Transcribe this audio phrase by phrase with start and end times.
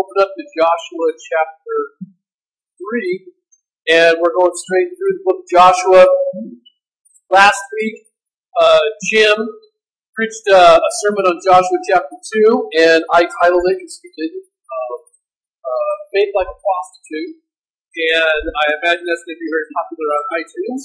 [0.00, 1.76] open up to Joshua chapter
[2.08, 3.28] 3,
[3.92, 6.08] and we're going straight through the book of Joshua.
[7.28, 8.08] Last week,
[8.56, 8.80] uh,
[9.12, 9.36] Jim
[10.16, 14.94] preached uh, a sermon on Joshua chapter 2, and I titled it, did, uh,
[15.68, 17.36] uh, Faith Like a Prostitute.
[17.92, 20.82] And I imagine that's going to be very popular on iTunes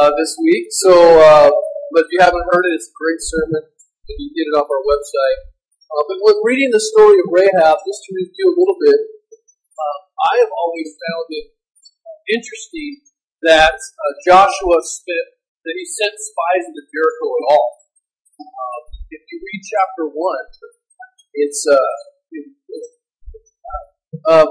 [0.00, 0.72] uh, this week.
[0.80, 1.50] So, uh,
[1.92, 4.54] but if you haven't heard it, it's a great sermon, and you can get it
[4.56, 5.55] off our website.
[5.86, 9.98] Uh, but when reading the story of Rahab, just to review a little bit, uh,
[10.18, 11.46] I have always found it
[12.26, 13.06] interesting
[13.46, 15.28] that uh, Joshua spent,
[15.62, 17.70] that he sent spies into Jericho at all.
[18.42, 18.82] Um,
[19.14, 20.18] if you read chapter 1,
[21.46, 21.92] it's, uh,
[24.26, 24.50] um,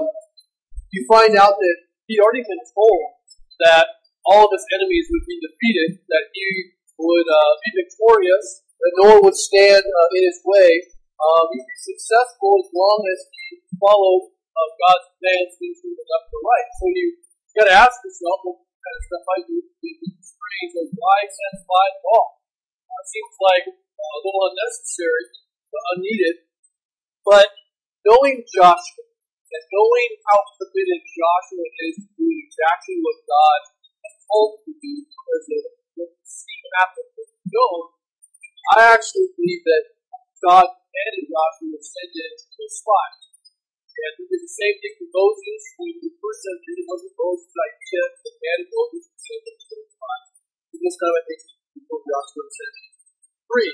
[0.92, 1.76] you find out that
[2.08, 3.12] he'd already been told
[3.60, 3.86] that
[4.24, 9.04] all of his enemies would be defeated, that he would uh, be victorious, that no
[9.14, 13.60] one would stand uh, in his way, um, he'd be successful as long as you
[13.80, 16.68] follow uh, God's commands into the left right.
[16.76, 17.06] So you
[17.56, 19.58] got to ask yourself what kind of stuff might be
[20.20, 22.40] strange and why spies at all.
[22.84, 25.24] Uh, it seems like a little unnecessary,
[25.72, 26.36] but unneeded.
[27.24, 27.48] But
[28.06, 33.60] knowing Joshua and knowing how committed Joshua is to doing exactly what God
[34.04, 35.62] has told him to do, because of
[35.96, 37.80] what the scene happened with Job,
[38.74, 39.84] I actually believe that
[40.42, 43.20] God commanded Joshua to send in two spies.
[43.96, 45.60] And he did the same thing for Moses.
[45.76, 50.28] When the first century, wasn't Moses' idea to command Moses to send in two spies.
[50.72, 51.40] And this time I think
[51.76, 52.74] before Joshua sent
[53.44, 53.72] three.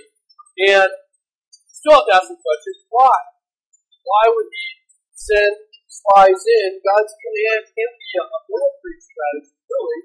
[0.67, 0.91] And
[1.71, 3.19] still have to ask the question, why?
[4.03, 4.67] Why would he
[5.15, 5.55] send
[5.87, 6.71] spies in?
[6.83, 10.03] God's command can't be a military strategy, really.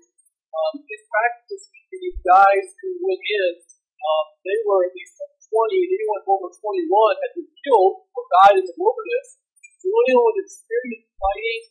[0.54, 5.92] Um, his practice, these guys who went in, um, they were at least 20, and
[5.96, 9.28] anyone over 21 had been killed or died in the wilderness.
[9.80, 11.64] So anyone with experience fighting,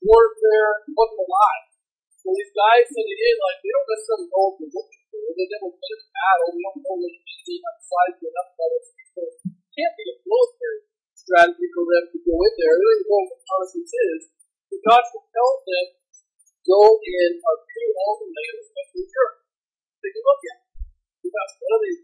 [0.00, 1.66] warfare, wasn't alive.
[2.18, 5.22] So these guys it in like they don't necessarily know what they're looking for.
[5.36, 6.48] They never been in battle.
[6.54, 8.82] We don't know what anything outside of enough battle.
[8.88, 9.34] So it
[9.74, 10.80] can't be a military
[11.14, 12.74] strategy for them to go in there.
[12.78, 14.22] They don't know what reconnaissance is.
[14.68, 19.38] So God compels them to go in a few all the land, especially Europe.
[20.00, 20.70] Take a look at it.
[21.22, 22.00] Because one of these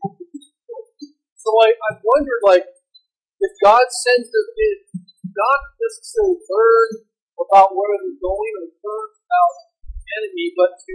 [1.45, 7.05] so I, I wondered, like, if God sends them in, not necessarily learn
[7.37, 9.53] about where they're going or learn about
[9.85, 10.95] the enemy, but to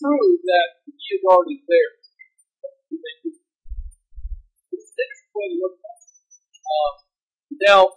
[0.00, 1.92] prove that He is already there.
[6.72, 6.94] Um,
[7.60, 7.92] now,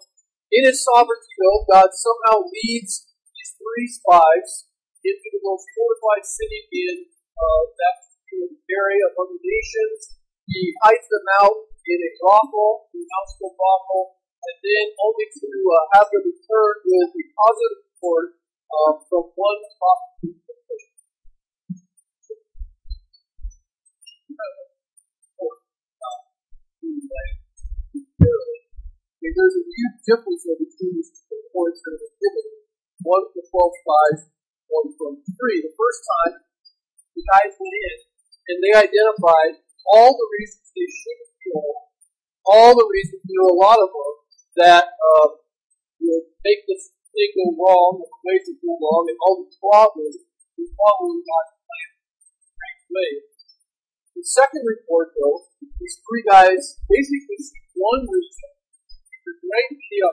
[0.51, 4.67] in His sovereignty, though, God somehow leads these three spies
[4.99, 7.97] into the most fortified city in uh, that
[8.67, 10.19] area among the nations.
[10.49, 15.77] He hides them out in a brothel, a gospel brothel, and then only to uh,
[15.93, 18.41] have them return with a positive report
[18.73, 20.41] uh, from one prostitute.
[28.25, 32.45] Okay, there's a huge difference between these two reports that are given.
[33.05, 34.21] One from 12 spies,
[34.69, 35.65] one from 3.
[35.65, 36.45] The first time,
[37.13, 37.97] the guys went in
[38.49, 39.61] and they identified
[39.93, 41.34] all the reasons they should
[42.45, 44.13] all the reasons, you know, a lot of them,
[44.61, 45.29] that um,
[45.99, 49.49] you know, make this thing go wrong, the ways to go wrong, and all the
[49.57, 53.11] problems is following God's plan in way.
[54.15, 58.49] The second report, though, these three guys basically see one reason,
[59.27, 60.07] the great idea,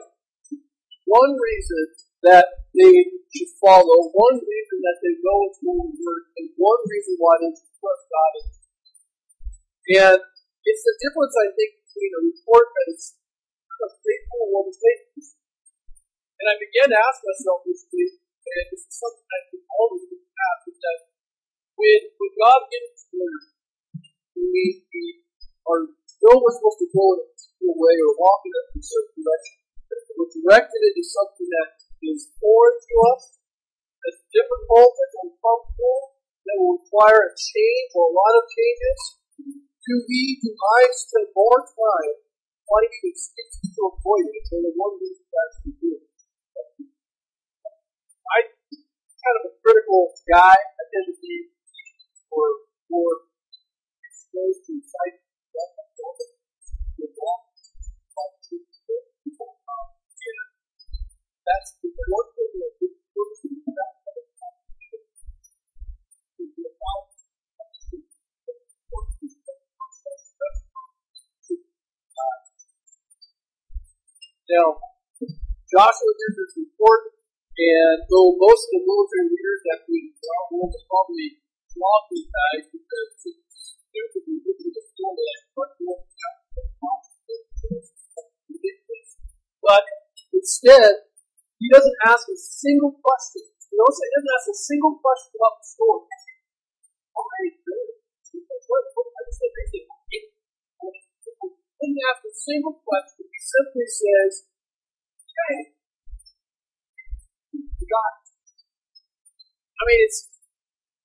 [1.07, 1.83] one reason
[2.27, 2.95] that they
[3.31, 7.35] should follow, one reason that they know it's going to work, and one reason why
[7.39, 8.33] they should trust God.
[9.93, 10.21] And
[10.63, 13.03] it's the difference, I think, between a report that is
[13.83, 15.23] faithful and one is faithful.
[16.39, 19.87] And I began to ask myself this week, and this is something I think all
[19.95, 20.99] of us have, is that
[21.79, 23.43] when, when God gives us word,
[24.35, 25.03] we, we
[25.67, 25.83] are
[26.23, 29.55] know we're supposed to go in a particular way or walk in a certain direction.
[29.91, 31.69] But we're directed into something that
[32.07, 33.23] is foreign to us,
[33.99, 35.99] that's difficult, that's uncomfortable,
[36.47, 38.99] that will require a change or a lot of changes
[39.83, 42.15] to be do I spend more time
[42.63, 45.91] finding excuses to avoid it than the one reason to actually do?
[48.23, 50.55] I'm kind of a critical guy.
[50.55, 51.51] I tend to be
[52.31, 53.27] more, more
[54.07, 55.19] exposed to sight.
[61.43, 62.73] That's the one thing that
[74.49, 74.75] Now,
[75.71, 77.15] Joshua gives this report,
[77.55, 81.39] and though most of the military leaders that we well, will probably
[81.71, 85.71] flog these guys because there's a ridiculous story like what
[89.63, 89.83] but
[90.35, 91.07] instead,
[91.57, 93.47] he doesn't ask a single question.
[93.71, 96.03] You notice he doesn't ask a single question about the story.
[97.15, 97.39] Why?
[98.67, 99.87] What, what, I just think he
[101.83, 103.27] didn't ask a single question.
[103.27, 104.47] He simply says,
[105.35, 105.75] "Hey,
[107.83, 108.13] God."
[109.75, 110.31] I mean, it's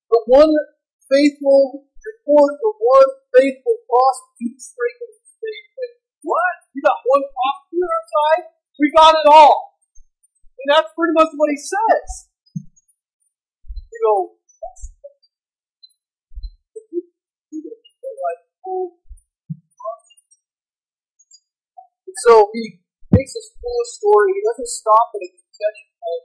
[0.07, 0.55] the one
[1.11, 3.79] faithful report, the one faithful
[4.59, 5.67] straight in the state.
[6.23, 6.55] What?
[6.75, 8.43] You got one prosecutor outside?
[8.79, 9.83] We got it all.
[10.63, 12.31] And that's pretty much what he says.
[12.55, 14.39] You go,
[22.27, 22.81] so he
[23.15, 24.35] makes this full story.
[24.35, 26.19] He doesn't stop at a confession of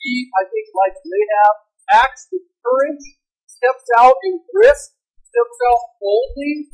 [0.00, 1.56] He, I think, like Rahab,
[1.92, 3.04] acts with courage,
[3.46, 6.72] steps out in risk, steps out boldly,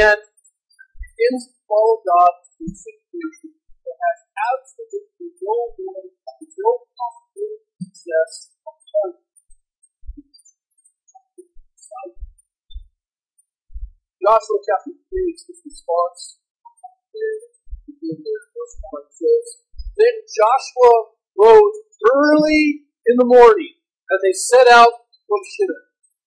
[0.00, 7.92] and begins to follow God in situations that has absolutely no way, no possibility of
[7.92, 8.56] success
[14.26, 16.42] Joshua chapter 3 is his response
[19.96, 20.92] Then Joshua
[21.40, 21.76] rose
[22.12, 25.84] early in the morning and they set out from Shittim.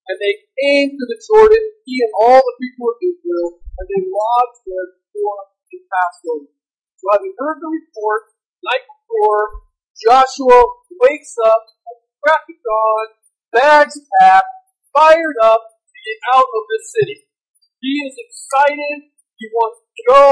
[0.09, 4.01] And they came to the Jordan, he and all the people of Israel, and they
[4.09, 6.50] lodged there before they passed over.
[6.97, 8.33] So having heard the report,
[8.65, 9.69] night before,
[10.01, 10.65] Joshua
[10.97, 13.07] wakes up at the crack of dawn,
[13.53, 14.50] bags packed,
[14.97, 17.30] fired up to get out of the city.
[17.77, 19.13] He is excited.
[19.38, 20.25] He wants to go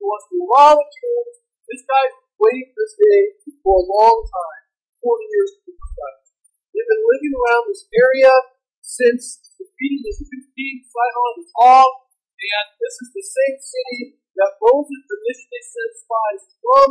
[0.00, 1.36] who wants to rob the troops.
[1.68, 3.20] This guy's waiting this day
[3.60, 4.64] for a long time,
[5.04, 6.26] 40 years to be precise.
[6.72, 8.32] They've been living around this area
[8.80, 11.92] since defeating this two teams, Sihon and Og,
[12.40, 14.00] and this is the same city
[14.40, 16.88] that Moses initially sent spies from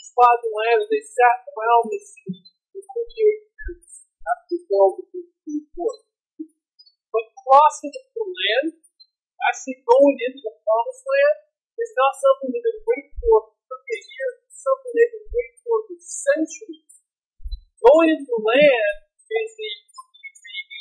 [0.00, 2.40] spy the land, and they sat around this city
[2.72, 3.84] for 48 years
[4.24, 5.98] after the fall of the report.
[7.12, 8.80] But crossing the land,
[9.44, 11.49] actually going into the promised land,
[11.80, 14.36] it's not something they've been waiting for for years.
[14.44, 16.92] It's something they've been waiting for for centuries.
[17.80, 18.96] Going into the land
[19.30, 19.70] is the,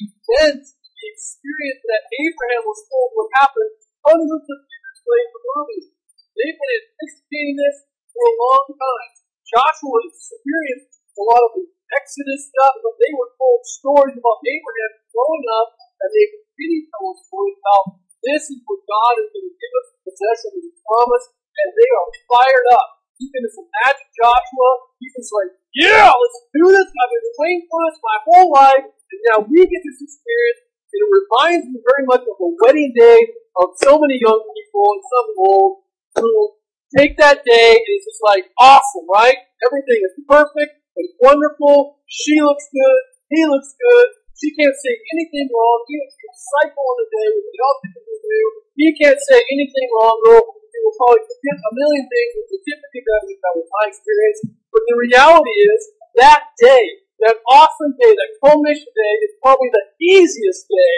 [0.04, 3.68] event, the experience that Abraham was told would happen
[4.04, 5.90] hundreds of years later earlier.
[6.36, 7.78] They've been anticipating this
[8.12, 9.12] for a long time.
[9.48, 14.94] Joshua experienced a lot of the Exodus stuff, but they were told stories about Abraham
[15.10, 19.48] growing up, and they continued to tell stories about this is what God is going
[19.48, 22.88] to give us possession of his promise, and they are fired up.
[23.20, 24.70] You can just imagine Joshua.
[25.00, 26.88] He's just like, yeah, let's do this.
[26.88, 30.60] I've been waiting for this my whole life, and now we get this experience.
[30.90, 33.20] And it reminds me very much of a wedding day
[33.62, 35.72] of so many young people and some old
[36.18, 36.60] who
[36.98, 39.38] take that day and it's just like awesome, right?
[39.68, 42.02] Everything is perfect and wonderful.
[42.08, 43.02] She looks good.
[43.30, 44.08] He looks good.
[44.40, 45.84] She can't say anything wrong.
[45.92, 48.44] He was cycle on the day with the outfit do.
[48.80, 50.40] You can't say anything wrong, girl.
[50.40, 53.24] You will probably forget a million things, which is typically does.
[53.36, 54.40] That was my experience.
[54.72, 55.82] But the reality is,
[56.24, 60.98] that day, that awesome day, that culmination day, is probably the easiest day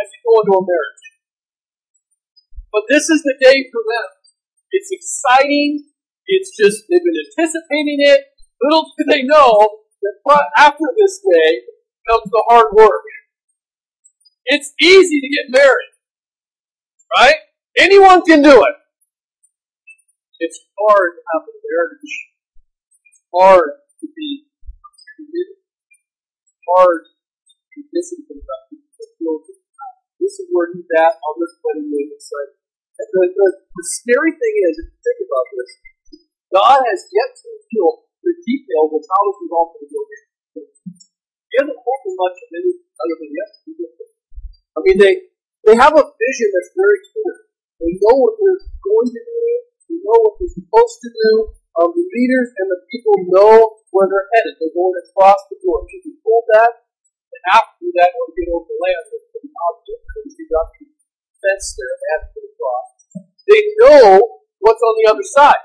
[0.00, 1.04] as you go into a marriage.
[2.72, 4.08] But this is the day for them.
[4.72, 5.92] It's exciting.
[6.24, 8.32] It's just, they've been anticipating it.
[8.64, 10.16] Little do they know that
[10.56, 11.68] after this day
[12.08, 13.04] comes the hard work.
[14.46, 15.92] It's easy to get married.
[17.16, 17.36] Right?
[17.76, 18.76] Anyone can do it.
[20.40, 22.14] It's hard to have a marriage.
[23.04, 24.48] It's hard to be
[25.18, 25.60] committed.
[26.40, 28.62] It's hard to be about
[30.20, 32.06] This is where he's at on this wedding day.
[32.12, 32.54] It's like,
[32.98, 35.70] the, the, the scary thing is, if you think about this,
[36.54, 37.90] God has yet to reveal
[38.24, 40.27] the details of how this is all going to go down.
[41.56, 43.50] Hasn't told me much of any other than yes,
[44.76, 45.14] I mean, they,
[45.66, 47.34] they have a vision that's very clear.
[47.82, 49.42] They know what they're going to do.
[49.90, 51.30] They know what they're supposed to do.
[51.78, 54.54] Um, the leaders and the people know where they're headed.
[54.58, 55.90] They're going to cross the Jordan.
[55.94, 56.86] If you told that,
[57.34, 60.66] and after that, when they get over the land, it's pretty obvious because they got
[60.74, 60.84] the
[61.42, 61.94] fence there.
[62.34, 62.88] To cross.
[63.46, 65.62] They know what's on the other side.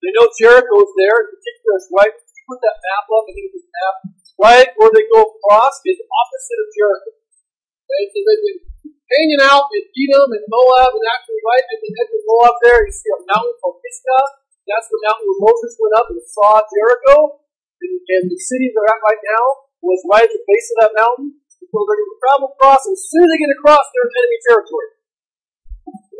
[0.00, 1.16] They know Jericho is there.
[1.16, 2.14] In particular, right.
[2.46, 3.24] Put that map up.
[3.26, 3.96] I think it's map.
[4.36, 7.12] Right where they go across is opposite of Jericho.
[7.16, 8.60] Okay, so they've been
[9.08, 12.84] hanging out in Edom and Moab, and actually right at the edge of Moab there,
[12.84, 14.26] you see a mountain called Pisgah.
[14.68, 17.40] That's the mountain where Moses went up and saw Jericho.
[17.80, 19.44] And, and the city they're at right now
[19.80, 21.40] was right at the base of that mountain.
[21.48, 24.20] So they're going to travel across, and as soon as they get across, they're in
[24.20, 24.90] enemy territory.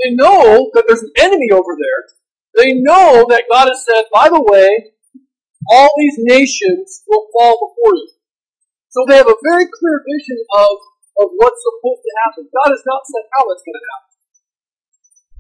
[0.01, 2.01] They know that there's an enemy over there.
[2.57, 4.96] They know that God has said, by the way,
[5.71, 8.11] all these nations will fall before you.
[8.91, 10.73] So they have a very clear vision of,
[11.21, 12.49] of what's supposed to happen.
[12.49, 14.07] God has not said how it's going to happen.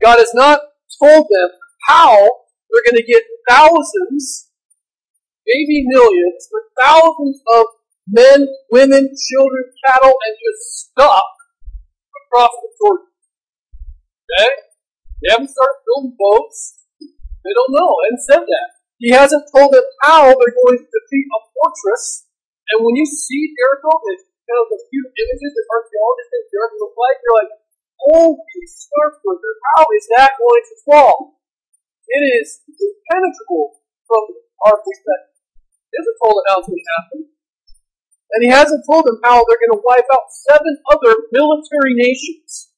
[0.02, 0.60] God has not
[1.00, 1.50] told them
[1.88, 2.12] how
[2.68, 4.50] they're going to get thousands,
[5.46, 7.64] maybe millions, but thousands of
[8.08, 11.24] men, women, children, cattle, and just stuff
[12.26, 13.06] across the Jordan.
[14.36, 14.50] Okay?
[15.22, 16.84] They haven't started building boats.
[17.00, 17.94] They don't know.
[18.10, 18.75] And said that.
[18.96, 22.26] He hasn't told them how they're going to defeat a fortress.
[22.72, 26.76] And when you see Jericho, it's kind of the few images that archaeologists think Jericho
[26.80, 27.52] look like, you're like,
[28.08, 31.36] "Oh, holy starflipper, how is that going to fall?
[32.08, 34.22] It is impenetrable from
[34.64, 35.36] our perspective.
[35.90, 37.20] He hasn't told them how it's going to happen.
[38.32, 42.72] And he hasn't told them how they're going to wipe out seven other military nations.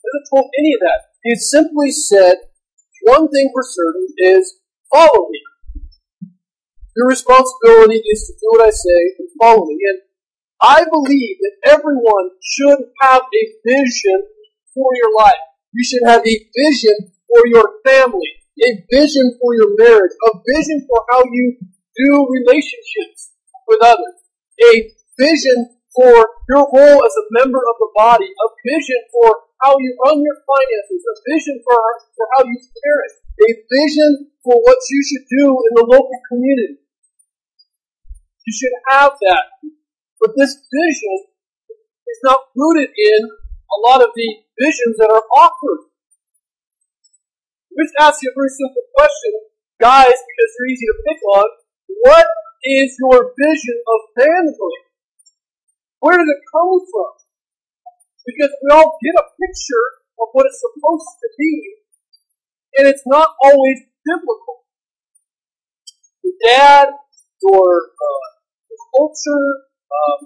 [0.00, 1.00] He hasn't told any of that.
[1.24, 2.36] He simply said,
[3.04, 4.60] one thing for certain is
[4.92, 5.40] follow me.
[6.96, 9.78] Your responsibility is to do what I say and follow me.
[9.80, 10.00] And
[10.60, 14.20] I believe that everyone should have a vision
[14.74, 15.42] for your life.
[15.72, 16.94] You should have a vision
[17.26, 18.28] for your family,
[18.60, 21.56] a vision for your marriage, a vision for how you
[21.96, 23.32] do relationships
[23.66, 24.16] with others,
[24.62, 29.78] a vision for your role as a member of the body, a vision for how
[29.78, 31.78] you run your finances, a vision for,
[32.18, 33.14] for how you parent,
[33.46, 34.10] a vision
[34.42, 36.82] for what you should do in the local community.
[38.42, 39.44] You should have that.
[40.18, 41.16] But this vision
[42.10, 44.28] is not rooted in a lot of the
[44.58, 45.90] visions that are offered.
[47.78, 49.32] Let's ask you a very simple question,
[49.80, 51.46] guys, because they're easy to pick on.
[52.02, 52.26] What
[52.64, 54.78] is your vision of family?
[56.00, 57.21] Where does it come from?
[58.26, 59.86] Because we all get a picture
[60.20, 61.52] of what it's supposed to be,
[62.78, 64.62] and it's not always biblical.
[66.22, 66.88] The dad
[67.42, 68.26] or uh,
[68.94, 69.46] culture,
[69.92, 70.20] um,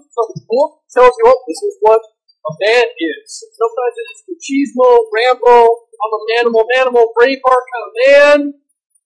[0.47, 3.25] book tells you, oh, this is what a man is.
[3.57, 8.39] Sometimes it's machismo, Rambo, I'm a manimal, manimal, braveheart kind of man.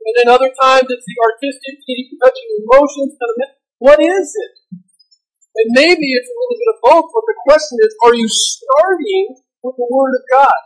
[0.01, 1.77] And then other times it's the artistic,
[2.19, 3.53] touching emotions kind of man.
[3.79, 4.53] What is it?
[5.51, 9.35] And maybe it's a little bit of both, but the question is, are you starting
[9.63, 10.61] with the Word of God?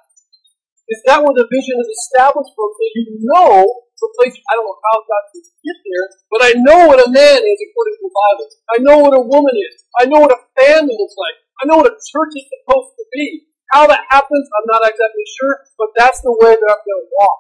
[0.94, 2.70] Is that where the vision is established from?
[2.70, 6.52] So you know the place, I don't know how God can get there, but I
[6.62, 8.48] know what a man is according to the Bible.
[8.70, 9.88] I know what a woman is.
[9.98, 11.38] I know what a family looks like.
[11.58, 13.50] I know what a church is supposed to be.
[13.74, 17.10] How that happens, I'm not exactly sure, but that's the way that I'm going to
[17.18, 17.40] walk.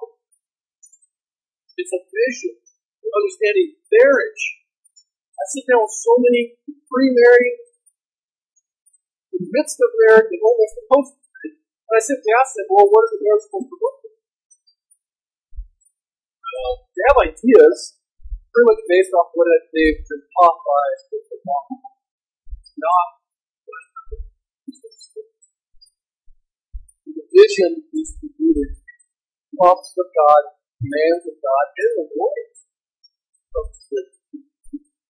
[1.77, 2.55] It's a vision
[3.15, 4.43] understanding marriage.
[5.35, 7.59] I sit down with so many pre-married,
[9.35, 11.59] in the midst of marriage, and what supposed to be.
[11.59, 14.15] And I simply ask them, well, what is the marriage supposed to look like?
[16.39, 17.77] Well, they have ideas,
[18.49, 21.43] pretty much based off what they've been taught by spiritual
[22.75, 23.15] not
[27.35, 28.67] vision is to be the
[29.59, 30.43] prompts of God,
[30.79, 32.59] commands of God, and the voice
[33.59, 34.01] of the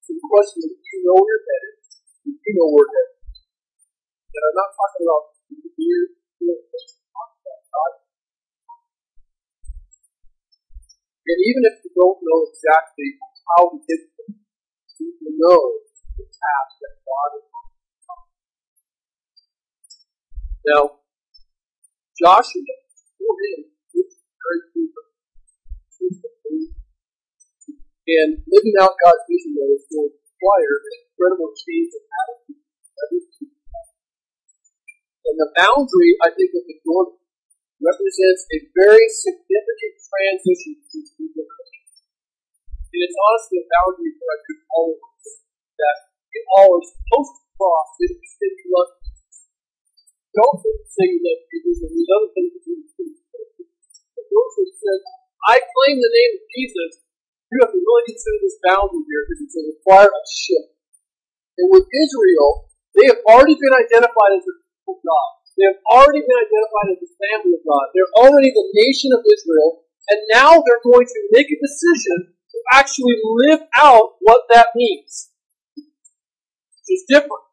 [0.06, 1.82] So the question is, do you know you're headed?
[2.22, 3.26] Do you know where headed?
[3.26, 5.34] And I'm not talking about
[6.46, 7.34] about
[7.74, 7.94] God.
[11.26, 13.18] And even if you don't know exactly
[13.50, 14.38] how to get there,
[15.02, 15.82] you know
[16.22, 17.50] the task that God is
[20.70, 21.02] Now,
[22.14, 22.78] Joshua,
[23.18, 24.94] for him, was very clear.
[28.06, 32.62] And living out God's vision, though, is going to require an incredible change of attitude.
[35.26, 37.18] And the boundary, I think, of the Jordan
[37.82, 41.98] represents a very significant transition between two generations.
[42.94, 45.98] And it's honestly a boundary for I think all that
[46.30, 48.92] we all are supposed to cross in extend love
[50.36, 53.08] don't say you love Jesus and these other things that you do.
[54.20, 55.02] Joseph says,
[55.48, 57.05] I claim the name of Jesus.
[57.54, 60.76] You have to really consider this boundary here because it's a shift.
[61.62, 65.30] And with Israel, they have already been identified as the people of God.
[65.56, 67.86] They have already been identified as the family of God.
[67.96, 69.88] They're already the nation of Israel.
[70.12, 75.32] And now they're going to make a decision to actually live out what that means.
[75.76, 77.46] Which is different.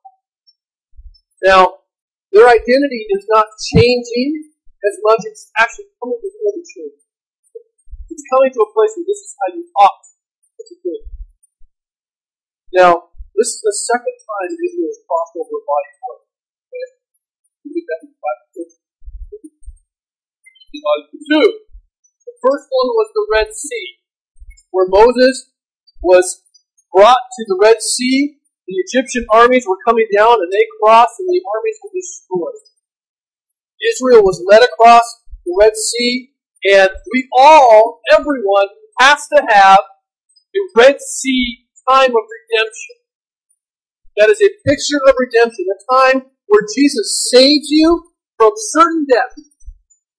[1.45, 1.85] Now,
[2.33, 4.51] their identity is not changing
[4.83, 7.02] as much as actually coming before the truth.
[8.13, 10.97] It's coming to a place where this is how you ought to do.
[12.77, 12.93] Now,
[13.33, 16.25] this is the second time Israel has crossed over a body of water.
[16.69, 16.87] Okay?
[17.73, 18.13] Get that in.
[21.25, 21.49] Two.
[22.29, 23.89] The first one was the Red Sea,
[24.73, 25.53] where Moses
[26.03, 26.45] was
[26.93, 28.37] brought to the Red Sea.
[28.69, 32.61] The Egyptian armies were coming down, and they crossed, and the armies were destroyed.
[33.81, 35.05] Israel was led across
[35.45, 36.32] the Red Sea,
[36.65, 38.69] and we all, everyone,
[39.01, 42.97] has to have a Red Sea time of redemption.
[44.17, 49.35] That is a picture of redemption, a time where Jesus saves you from certain death,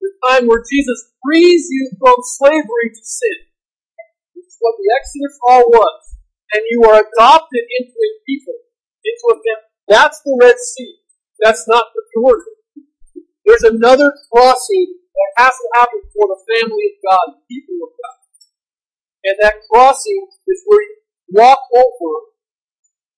[0.02, 3.38] the time where Jesus frees you from slavery to sin.
[4.36, 6.16] This is what the Exodus all was.
[6.54, 8.60] And you are adopted into a people,
[9.06, 9.70] into a family.
[9.88, 10.96] That's the Red Sea.
[11.40, 12.54] That's not the Jordan.
[13.46, 17.94] There's another crossing that has to happen for the family of God, the people of
[17.94, 18.20] God.
[19.24, 20.98] And that crossing is where you
[21.30, 22.14] walk over,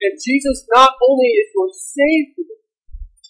[0.02, 2.56] and Jesus not only is your Savior,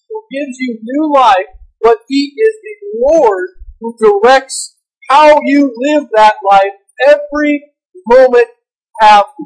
[0.10, 1.50] who gives you new life,
[1.82, 2.76] but He is the
[3.08, 4.78] Lord who directs
[5.10, 6.74] how you live that life
[7.08, 7.72] every
[8.08, 8.48] moment
[9.02, 9.44] after.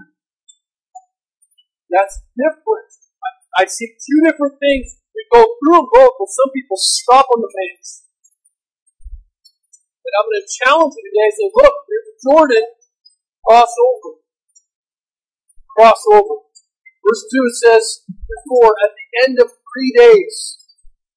[1.90, 2.90] That's different.
[3.58, 4.98] I, I see two different things.
[5.16, 8.04] We go through them both, but some people stop on the base.
[10.10, 12.66] And I'm going to challenge you today and say, look, there's Jordan,
[13.46, 14.12] cross over.
[15.78, 16.36] Cross over.
[17.06, 20.66] Verse 2 says, Before, at the end of three days,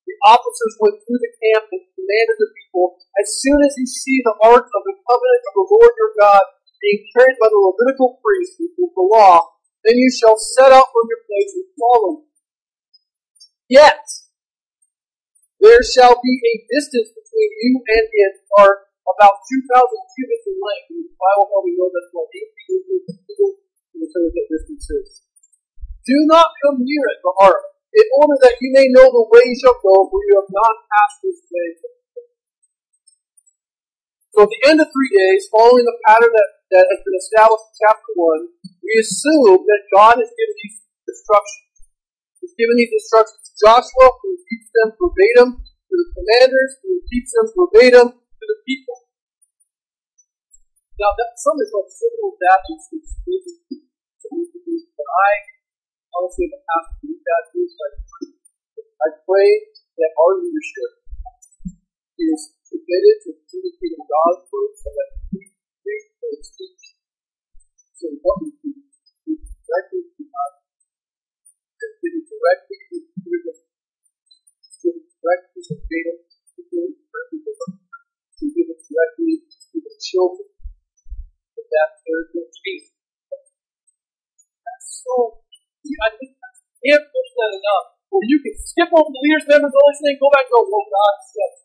[0.04, 4.20] the officers went through the camp and commanded the people, As soon as you see
[4.20, 6.44] the ark of the covenant of the Lord your God
[6.84, 9.56] being carried by the Levitical priests, with the law,
[9.88, 12.14] then you shall set out from your place and follow.
[13.68, 14.04] Yet,
[15.62, 20.90] there shall be a distance between you and it are about 2,000 cubits in length.
[20.90, 23.54] And the Bible probably knows that's what 18 inches
[23.94, 25.22] in terms of distances.
[26.02, 27.62] Do not come near it, the ark,
[27.94, 30.74] in order that you may know the way you shall go, for you have not
[30.90, 31.68] passed this way.
[34.34, 37.70] So at the end of three days, following the pattern that, that has been established
[37.70, 41.71] in chapter 1, we assume that God has given these instructions.
[42.42, 47.30] He's given these instructions to Joshua, who teach them verbatim to the commanders, who teach
[47.30, 48.98] them verbatim to the people.
[50.98, 52.82] Now, that, some is like simple that is
[54.98, 55.30] but I
[56.18, 57.96] honestly the past that is like
[59.02, 59.50] I pray
[59.98, 60.90] that our leadership
[62.22, 65.42] is committed to communicating God's word so that we
[65.82, 66.84] preach and teach.
[67.98, 68.70] So what we do
[69.32, 70.11] is directly
[71.82, 71.90] the
[74.82, 76.58] give it directly to data, to
[78.50, 80.50] give it directly to the children.
[81.54, 82.82] But that third thing,
[84.62, 86.50] that's so I think I
[86.82, 87.86] can't that enough.
[88.12, 90.68] Where you can skip over the leaders, members, all these things, go back and go,
[90.68, 91.64] well, God says.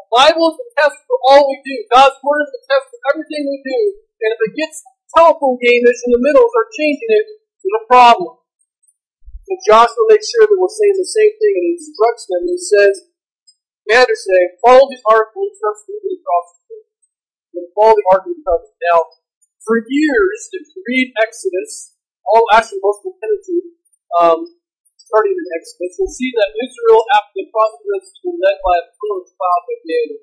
[0.00, 1.76] The Bible is the test for all we do.
[1.92, 3.80] God's Word is the test for everything we do.
[4.00, 4.80] And if it gets
[5.12, 7.26] telephone gamers in the middle start changing it,
[7.60, 8.41] there's a problem.
[9.42, 12.42] So Joshua makes sure that we're saying the same thing and he instructs them.
[12.46, 12.94] He says,
[13.82, 16.86] Commanders say, follow the ark and trust me the sea.
[17.74, 18.98] Follow the ark and trust Now,
[19.66, 21.98] for years, if you read Exodus,
[22.30, 23.68] all actually most of the Pentateuch,
[24.16, 24.40] um,
[24.94, 29.20] starting in Exodus, we'll see that Israel, after the Sea, was led by a pillar
[29.20, 30.22] of cloud by day and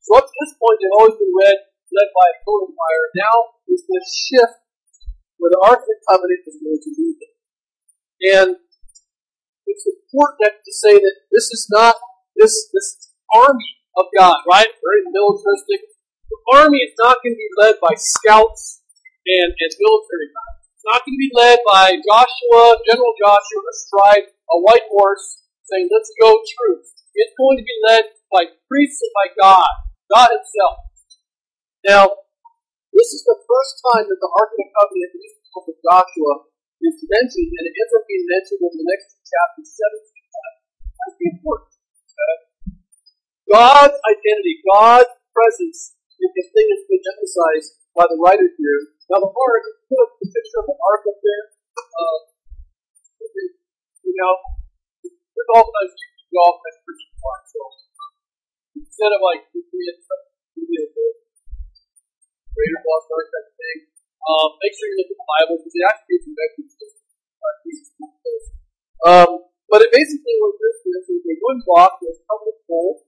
[0.00, 1.58] So up to this point, they've always been led,
[1.92, 3.06] led by a pillar of fire.
[3.20, 3.36] Now
[3.68, 4.65] is this shift
[5.38, 7.34] where the Ark of the Covenant is going to be them.
[8.26, 8.50] And
[9.66, 11.96] it's important to say that this is not
[12.36, 14.68] this this army of God, right?
[14.68, 15.92] Very militaristic.
[16.28, 18.82] The army is not going to be led by scouts
[19.26, 20.62] and, and military guys.
[20.74, 25.88] It's not going to be led by Joshua, General Joshua, astride a white horse saying,
[25.90, 26.86] let's go truth.
[27.14, 29.72] It's going to be led by priests and by God,
[30.12, 30.76] God Himself.
[31.86, 32.25] Now,
[32.96, 35.76] this is the first time that the Ark of the Covenant in the book of
[35.84, 36.32] Joshua
[36.80, 40.00] is mentioned, and it ends up being mentioned in the next chapter, 17
[40.32, 40.60] times.
[40.80, 41.72] That's important.
[41.76, 42.36] Okay?
[43.52, 49.22] God's identity, God's presence is the thing that's been emphasized by the writer here now
[49.22, 51.44] the ark, put up the picture of the ark up there.
[51.78, 52.18] Uh,
[54.02, 54.34] you know,
[55.06, 56.02] there's all kinds of
[56.34, 57.42] golf and Christian park.
[57.46, 57.60] So
[58.82, 59.98] instead of like we had
[60.58, 60.74] we
[62.56, 63.78] greater lost ark type thing,
[64.24, 66.86] um, make sure you look at the Bible because it actually gives you to
[69.06, 73.06] um, but it basically what this is is a wooden block with covered pole,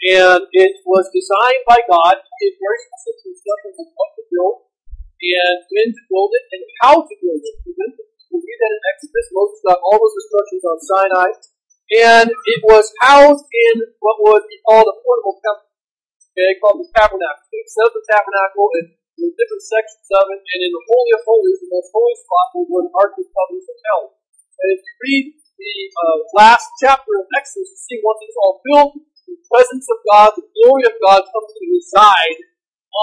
[0.00, 4.56] And it was designed by God to give very specific instructions on what to build
[5.20, 7.56] and when to build it and how to build it.
[7.60, 9.28] We read that in Exodus.
[9.36, 11.28] Moses got all those instructions on Sinai.
[12.00, 15.73] And it was housed in what would be called a portable temple.
[16.34, 17.46] Okay, called the tabernacle.
[17.54, 18.90] It up the tabernacle and
[19.22, 22.46] were different sections of it, and in the Holy of Holies, the most holy spot
[22.58, 24.08] was where the Ark of the Covenant was held.
[24.58, 28.58] And if you read the uh, last chapter of Exodus, you see once it's all
[28.66, 28.98] built,
[29.30, 32.38] the presence of God, the glory of God comes to reside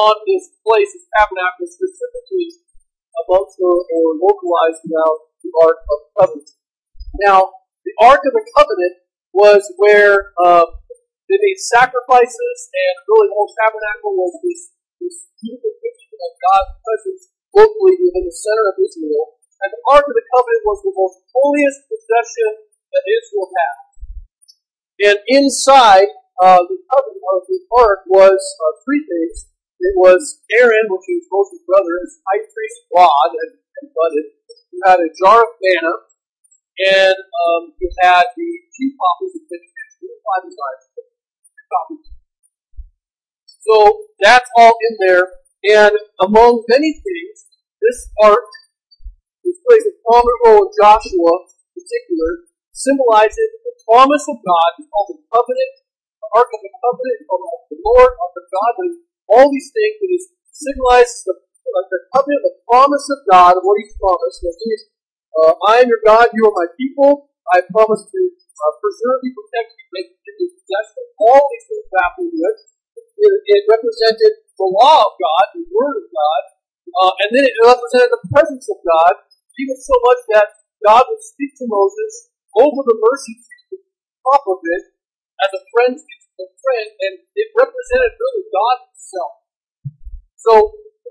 [0.04, 2.52] on this place, this tabernacle, specifically
[3.16, 6.52] amongst or, or localized around the Ark of the Covenant.
[7.24, 7.40] Now,
[7.88, 8.96] the Ark of the Covenant
[9.32, 10.68] was where uh,
[11.32, 14.62] they made sacrifices, and really the whole tabernacle was this,
[15.00, 17.24] this beautiful picture of God's presence
[17.56, 19.40] locally within the center of Israel.
[19.64, 23.78] And the Ark of the Covenant was the most holiest possession that Israel had.
[25.02, 29.50] And inside uh, the covenant of the ark was uh, three things.
[29.82, 34.28] It was Aaron, which was Moses' brother, his high priest rod and, and budded.
[34.74, 35.96] You had a jar of manna,
[36.86, 39.70] and um, you had the two copies of fish,
[40.22, 40.46] five
[41.72, 42.12] copies.
[43.48, 45.26] So that's all in there.
[45.64, 47.36] And among many things,
[47.80, 48.50] this ark,
[49.46, 52.32] which plays a prominent role in Joshua in particular,
[52.74, 55.74] symbolizes the promise of God, called the covenant,
[56.18, 58.94] the ark of the covenant, called the Lord, of the God, and
[59.30, 63.64] all these things, that is symbolizes the, uh, the covenant, the promise of God, of
[63.64, 64.42] what He's promised.
[64.42, 64.84] That He is,
[65.38, 67.30] uh, I am your God, you are my people.
[67.54, 68.22] I promise to
[68.62, 71.04] uh, preserve you, protect you, make you possession.
[71.18, 72.60] All these things happen with.
[73.22, 76.42] It, it represented the law of God, the Word of God,
[77.02, 79.14] uh, and then it represented the presence of God,
[79.58, 80.48] even so much that
[80.86, 83.82] God would speak to Moses over the mercy seat,
[84.26, 84.84] top of it,
[85.46, 89.34] as a friend speaks to a friend, and it represented really God Himself.
[90.38, 90.54] So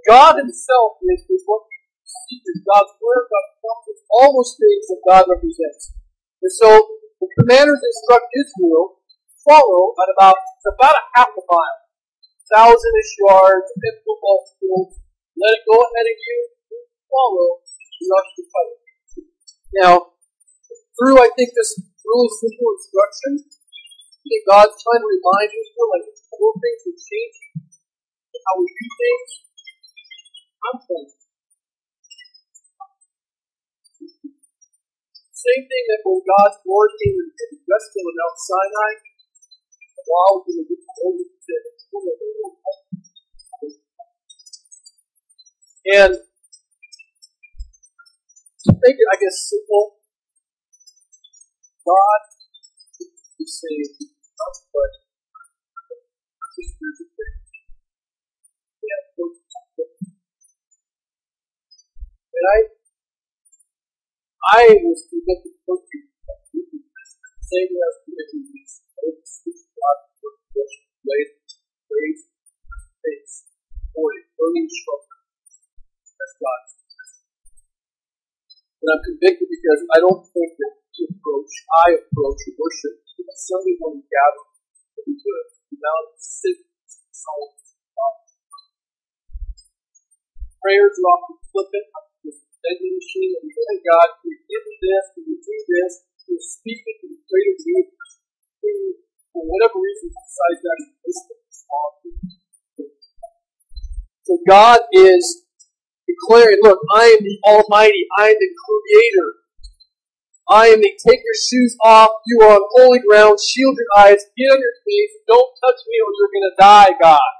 [0.07, 4.85] God Himself is, is what we see is God's Word, God's promises, all those things
[4.91, 5.95] that God represents.
[6.43, 11.79] And so the commanders instruct Israel to follow at about about a half a mile,
[12.49, 14.97] thousand-ish yards, and football field.
[15.37, 16.39] Let it go ahead of you,
[17.13, 18.77] follow, rush the fight.
[19.85, 19.95] Now,
[20.97, 26.05] through I think this really simple instruction, I think God's trying to remind Israel like
[26.09, 27.37] little things will change
[28.41, 29.31] how we do things.
[30.65, 31.20] I'm
[35.41, 37.33] Same thing that when God's Lord came and
[37.65, 38.93] rested on Mount Sinai,
[39.97, 41.55] the law was over to
[45.81, 46.13] And
[48.69, 49.97] to make it, I guess, simple,
[51.89, 52.21] God
[53.41, 54.93] is saying, but
[64.41, 65.85] I was convicted of
[67.45, 71.35] same as committing these God for worship, praise,
[71.85, 72.23] praise,
[73.05, 73.33] faith,
[73.93, 75.21] for a burning struggle
[76.09, 76.73] as God's.
[78.81, 81.53] And I'm convicted because I don't think that the approach,
[81.85, 82.97] I approach worship,
[83.37, 84.45] certainly when we gather,
[85.05, 86.71] do it without sitting
[87.13, 87.77] songs.
[90.65, 92.10] Prayers are often flippant,
[92.61, 95.05] vending machine and telling God, you give me this?
[95.17, 95.93] You do this?
[96.29, 98.15] You speak it to the greater universe?
[98.61, 98.71] Who,
[99.33, 101.19] for whatever reason, decides that is
[104.29, 105.25] So God is
[106.07, 108.07] declaring, look, I am the Almighty.
[108.19, 109.31] I am the Creator.
[110.51, 112.11] I am the take your shoes off.
[112.27, 113.39] You are on holy ground.
[113.39, 114.19] Shield your eyes.
[114.37, 117.31] Get on your knees, Don't touch me or you're going to die, God.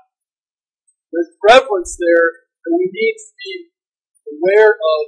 [1.11, 2.27] There's reverence there,
[2.67, 3.51] and we need to be
[4.31, 5.03] aware of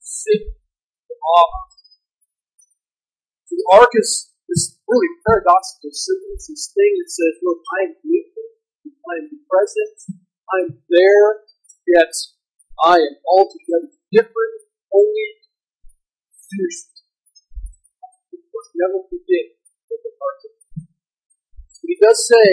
[0.00, 1.56] sin and awe.
[3.46, 6.32] So the ark is this really paradoxical symbol.
[6.34, 8.24] It's this thing that says, look, I am you,
[8.88, 9.96] I am present,
[10.48, 11.28] I am there,
[11.88, 12.12] yet
[12.84, 14.56] I am altogether different,
[14.90, 15.28] holy,
[16.48, 16.92] fierce.
[18.72, 19.46] Never forget
[19.88, 20.64] what the is.
[21.80, 22.48] But he does say,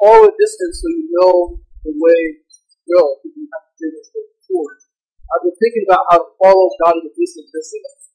[0.00, 3.20] follow a distance so you know the way to go.
[3.24, 4.89] You have to do this before.
[5.30, 7.54] I've been thinking about how to follow God in the distance.
[7.54, 8.10] Distance.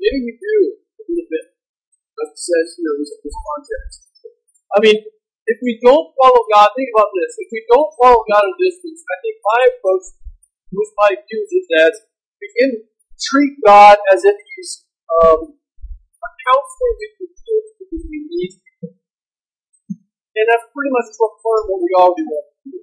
[0.00, 3.96] Maybe we do a little bit, as it says here in this context.
[4.72, 7.36] I mean, if we don't follow God, think about this.
[7.36, 10.06] If we don't follow God in distance, I think my approach,
[10.72, 11.94] with my views, is that
[12.40, 12.70] we can
[13.20, 14.88] treat God as if He's
[15.20, 18.52] um, a counselor we can give because we need
[20.36, 22.78] And that's pretty much what what we to do.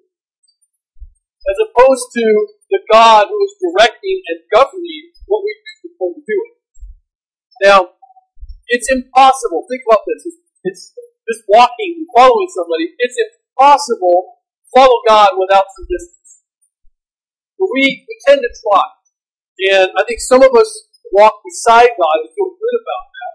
[1.43, 2.25] As opposed to
[2.73, 6.55] the God who is directing and governing what we do before we do it.
[7.61, 7.79] Now,
[8.73, 9.69] it's impossible.
[9.69, 10.25] Think about this.
[10.25, 10.83] It's, it's
[11.29, 12.95] just walking, and following somebody.
[12.97, 16.47] It's impossible to follow God without some distance.
[17.59, 18.83] But we, we tend to try.
[19.77, 20.71] And I think some of us
[21.13, 23.33] walk beside God and feel good about that.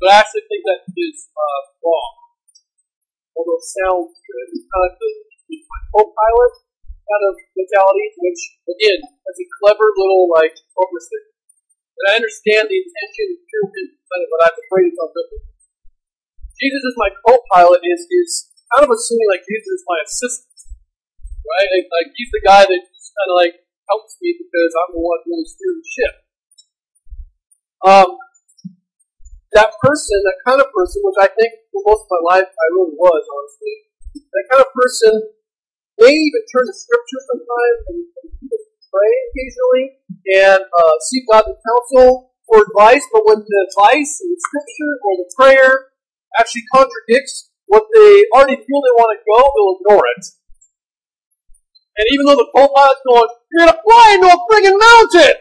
[0.00, 2.23] But I actually think that is uh, wrong.
[3.34, 4.46] Although it sounds good.
[4.54, 5.10] It's kind of the,
[5.94, 6.54] co-pilot
[7.06, 11.34] kind of mentality, which, again, that's a clever little, like, overstick.
[11.94, 15.54] And I understand the intention pure intent, but I'm afraid it's not biblical.
[16.58, 20.58] Jesus is my co-pilot is, is kind of assuming like Jesus is my assistant.
[21.44, 21.68] Right?
[21.70, 23.54] Like, like he's the guy that just kind of like
[23.90, 26.14] helps me because I'm the one really steering the ship.
[27.84, 28.10] Um,
[29.52, 32.66] that person, that kind of person, which I think for most of my life I
[32.78, 33.74] really was, honestly,
[34.14, 35.12] that kind of person
[35.98, 38.50] may even turn to scripture sometimes and, and
[38.94, 39.86] pray occasionally
[40.38, 45.12] and uh, seek God's counsel for advice, but when the advice and the scripture or
[45.18, 45.72] the prayer
[46.38, 50.24] actually contradicts what they already feel they want to go, they'll ignore it.
[51.98, 55.34] And even though the co-pilot's going, you're gonna fly into a friggin' mountain!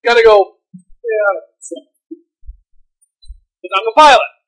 [0.00, 0.56] You gotta go,
[1.04, 1.40] yeah,
[3.76, 4.39] I'm the pilot.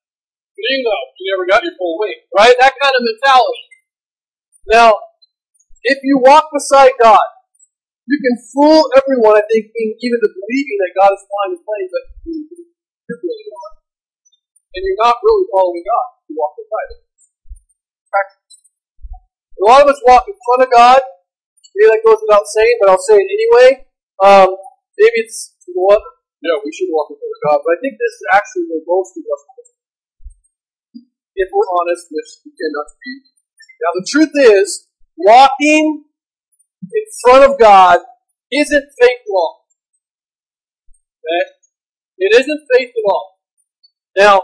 [0.63, 2.55] Bingo, you never got your full weight, right?
[2.55, 3.63] That kind of mentality.
[4.71, 4.95] Now,
[5.83, 7.27] if you walk beside God,
[8.07, 11.89] you can fool everyone, I think, even to believing that God is flying the plane,
[11.91, 13.73] but you're really not.
[14.73, 16.07] And you're not really following God.
[16.31, 17.03] You walk beside Him.
[19.63, 21.03] A lot of us walk in front of God.
[21.75, 23.87] Maybe that goes without saying, but I'll say it anyway.
[24.23, 24.51] Um,
[24.99, 25.99] maybe it's, you know?
[26.43, 27.59] No, we should walk in front of God.
[27.63, 29.43] But I think this is actually where most of us
[31.37, 33.13] if we're honest, which we tend not to be.
[33.83, 36.05] Now, the truth is, walking
[36.83, 38.01] in front of God
[38.51, 39.63] isn't faith law.
[41.23, 41.45] Okay?
[42.19, 43.39] It isn't faith all.
[44.17, 44.43] Now,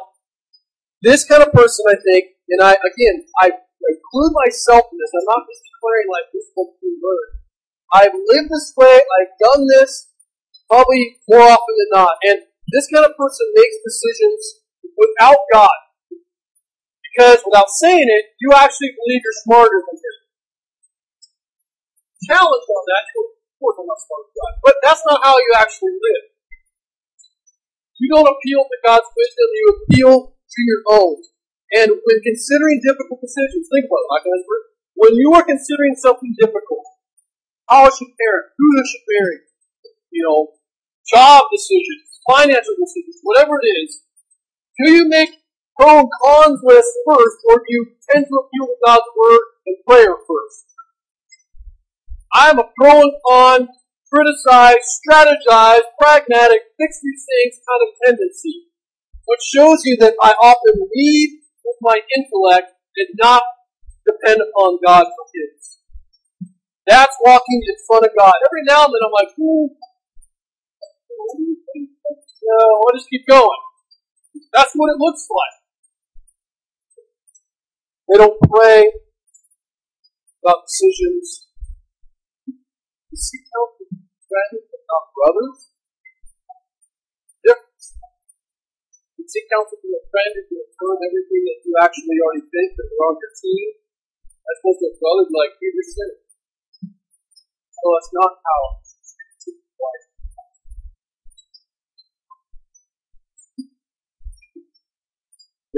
[1.02, 5.12] this kind of person, I think, and I again, I include myself in this.
[5.14, 7.34] I'm not just declaring like this book being learned.
[7.92, 8.98] I've lived this way.
[8.98, 10.10] I've done this
[10.68, 12.12] probably more often than not.
[12.24, 12.38] And
[12.72, 14.42] this kind of person makes decisions
[14.96, 15.78] without God.
[17.12, 20.16] Because without saying it, you actually believe you're smarter than him.
[22.28, 24.54] Challenge on that, of course I'm not smarter than God.
[24.64, 26.24] But that's not how you actually live.
[27.98, 31.16] You don't appeal to God's wisdom, you appeal to your own.
[31.74, 34.24] And when considering difficult decisions, think about it, like
[34.98, 36.86] when you are considering something difficult,
[37.68, 39.38] how I should parent, who I should marry,
[40.10, 40.48] you know,
[41.06, 44.02] job decisions, financial decisions, whatever it is,
[44.78, 45.30] do you make
[45.86, 50.14] and cons list first, or do you tend to appeal to God's word and prayer
[50.26, 50.66] first?
[52.32, 53.68] I'm a pro and con,
[54.12, 58.66] criticize, strategize, pragmatic, fix these things kind of tendency,
[59.26, 63.42] which shows you that I often lead with my intellect and not
[64.06, 65.78] depend upon God for his.
[66.86, 68.32] That's walking in front of God.
[68.46, 69.66] Every now and then I'm like, hmm,
[72.48, 73.60] no, I'll just keep going.
[74.54, 75.57] That's what it looks like.
[78.08, 78.88] They don't pray
[80.40, 81.52] about decisions.
[82.48, 85.76] You seek help from friends but not brothers.
[87.44, 88.00] Difference.
[89.20, 92.80] You seek counsel from a friend if you affirm everything that you actually already think
[92.80, 93.68] that they're on your team.
[94.24, 96.24] As opposed to a brother like, you you're sinning.
[97.76, 98.60] So that's not how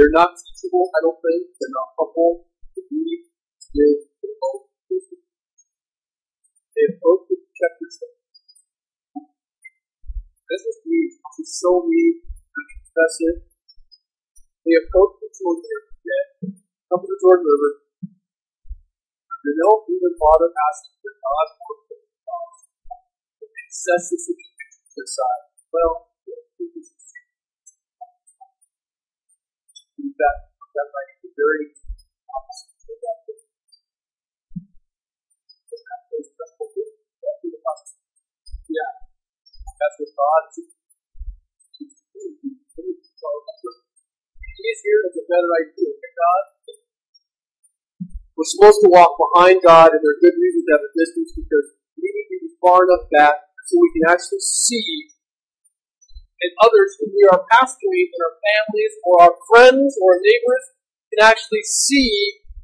[0.00, 1.52] They're not teachable, I don't think.
[1.60, 2.48] They're not humble.
[2.72, 3.84] They need to
[6.72, 8.00] They approach with chapter 6.
[10.48, 11.00] This is me.
[11.12, 13.44] This is so me confess it.
[14.64, 15.92] They approach the Jordan River,
[16.48, 17.84] come to the Jordan River.
[18.00, 22.48] They don't even bother asking for God or for God.
[23.36, 26.99] They assess the situation to decide, well, that, that
[30.10, 31.70] be very
[32.30, 33.18] opposite of that.
[38.70, 38.90] Yeah,
[39.66, 40.70] that's what God is
[44.60, 45.90] easier is a better idea.
[45.90, 46.44] God,
[48.36, 51.30] we're supposed to walk behind God, and there are good reasons to have a distance
[51.34, 51.66] because
[51.98, 53.34] we need to be far enough back
[53.66, 55.10] so we can actually see
[56.42, 60.64] and others who we are pastoring in our families or our friends or our neighbors
[61.12, 62.11] can actually see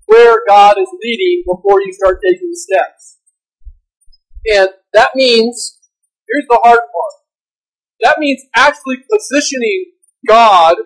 [0.06, 3.18] where God is leading before you start taking steps.
[4.52, 5.80] And that means,
[6.28, 7.16] here's the hard part.
[8.02, 9.92] That means actually positioning
[10.28, 10.76] God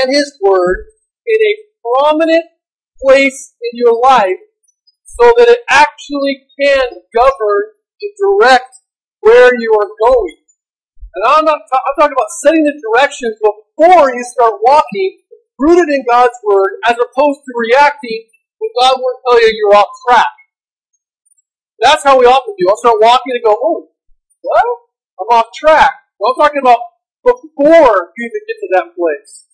[0.00, 0.86] and His Word
[1.26, 1.54] in a
[1.94, 2.44] prominent
[3.02, 4.38] place in your life
[5.04, 7.62] so that it actually can govern
[8.02, 8.74] and direct
[9.20, 10.36] where you are going.
[11.16, 15.24] And I'm not I'm talking about setting the directions before you start walking,
[15.58, 18.28] rooted in God's Word, as opposed to reacting
[18.60, 20.28] when God will tell you you're off track.
[21.80, 22.68] That's how we often do.
[22.68, 23.88] I'll start walking and go, oh,
[24.44, 24.64] what?
[25.20, 25.92] I'm off track.
[26.20, 26.84] Well, I'm talking about
[27.24, 29.48] before you even get to that place.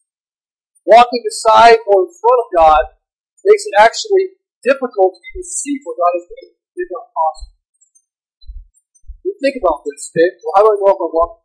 [0.83, 2.83] Walking beside or in front of God
[3.47, 4.35] makes it actually
[4.67, 6.59] difficult to see what God is doing.
[6.75, 7.55] It's not possible.
[9.23, 10.27] You think about this, okay?
[10.43, 11.42] Well, how do I know if I'm walking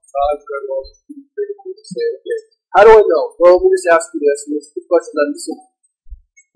[2.76, 3.24] How do I know?
[3.40, 5.34] Well, let me just ask you this, and this is the question I'm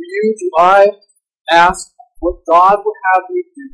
[0.02, 0.88] you, do I
[1.52, 3.66] ask what God would have me do,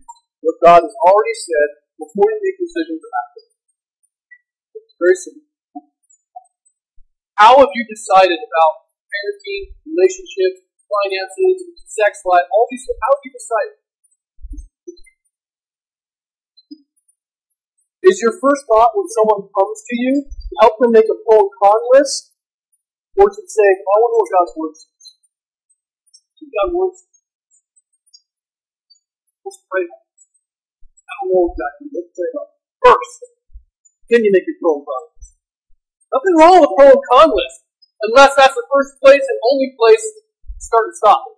[0.42, 3.48] what God has already said, before you make decisions about it?
[4.76, 5.48] It's very simple.
[7.36, 13.00] How have you decided about parenting, relationships, finances, sex life, all these things.
[13.02, 13.72] How have you decide?
[18.08, 21.44] Is your first thought when someone comes to you, to help them make a pro
[21.44, 22.32] and con list?
[23.20, 25.04] Or to say, oh, I wonder what God's word says?
[26.40, 27.20] God's word says?
[29.44, 30.24] Let's pray about it.
[31.04, 31.88] I don't know exactly.
[31.92, 32.60] Let's pray about it.
[32.80, 33.20] First,
[34.08, 35.36] then you make your pro and con list.
[36.08, 37.58] Nothing wrong with pro and con list,
[38.08, 40.06] unless that's the first place and only place
[40.64, 41.37] start and stop.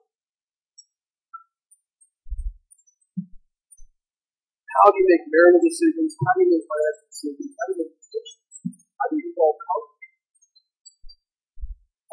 [4.80, 6.16] How do you make marital decisions?
[6.24, 7.52] How do you make financial decisions?
[7.52, 8.52] How do you make decisions?
[8.96, 10.16] How do you involve conflict?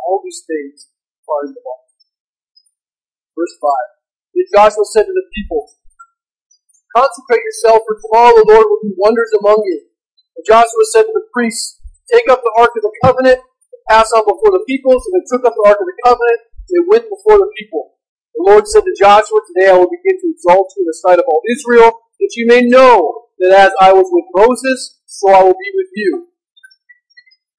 [0.02, 0.90] All these things
[1.30, 1.94] are involved.
[3.38, 3.70] Verse 5.
[4.34, 5.62] Then Joshua said to the people,
[6.90, 9.86] Consecrate yourself, for tomorrow the Lord will do wonders among you.
[10.34, 11.78] And Joshua said to the priests,
[12.10, 14.98] Take up the ark of the covenant, and pass on before the people.
[14.98, 17.94] So they took up the ark of the covenant, they went before the people.
[18.34, 21.18] The Lord said to Joshua, Today I will begin to exalt you in the sight
[21.20, 25.42] of all Israel, that you may know that as I was with Moses, so I
[25.44, 26.28] will be with you.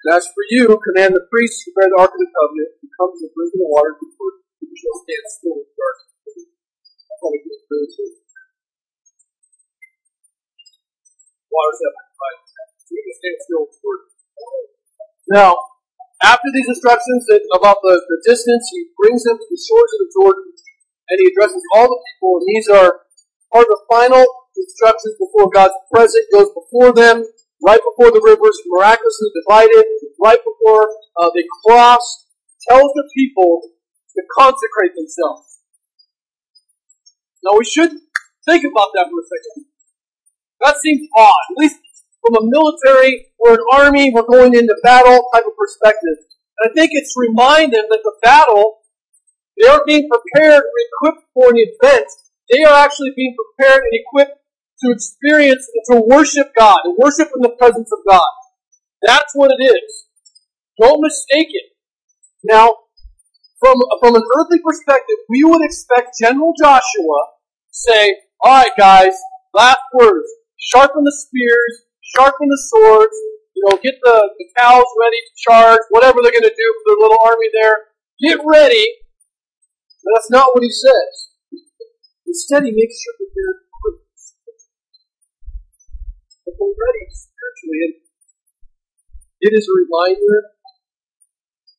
[0.06, 2.88] And as for you, command the priests to prepare the ark of the covenant, who
[2.98, 5.98] comes and brings the water to the you shall stand still in the dark.
[15.30, 15.58] Now,
[16.24, 20.12] after these instructions about the, the distance, he brings them to the shores of the
[20.16, 20.50] Jordan
[21.10, 22.40] and he addresses all the people.
[22.40, 22.90] And these are
[23.52, 24.26] part of the final
[24.58, 27.24] instructions before God's presence goes before them,
[27.64, 29.86] right before the rivers miraculously divided,
[30.22, 30.90] right before
[31.22, 32.26] uh, they cross,
[32.68, 33.62] tells the people
[34.16, 35.60] to consecrate themselves.
[37.44, 37.92] Now we should
[38.46, 39.66] think about that for a second.
[40.62, 41.46] That seems odd.
[41.52, 41.78] At least
[42.26, 46.18] from a military or an army, we're going into battle type of perspective.
[46.60, 48.80] And I think it's remind them that the battle,
[49.58, 52.08] they aren't being prepared or equipped for an event.
[52.52, 54.40] They are actually being prepared and equipped
[54.84, 58.28] to experience to worship God, to worship in the presence of God.
[59.04, 60.06] That's what it is.
[60.80, 61.74] Don't mistake it.
[62.44, 62.76] Now,
[63.60, 67.20] from, from an earthly perspective, we would expect General Joshua
[67.72, 69.14] say, alright guys,
[69.54, 71.86] last words, sharpen the spears,
[72.16, 73.16] sharpen the swords,
[73.56, 76.94] you know, get the, the cows ready to charge, whatever they're going to do for
[76.94, 77.78] their little army there.
[78.22, 78.86] Get ready.
[80.04, 81.14] But that's not what he says.
[82.28, 83.67] Instead, he makes sure that they're
[86.58, 86.74] equipped.
[86.74, 87.80] That they're ready spiritually.
[87.86, 87.94] And
[89.46, 90.38] it is a reminder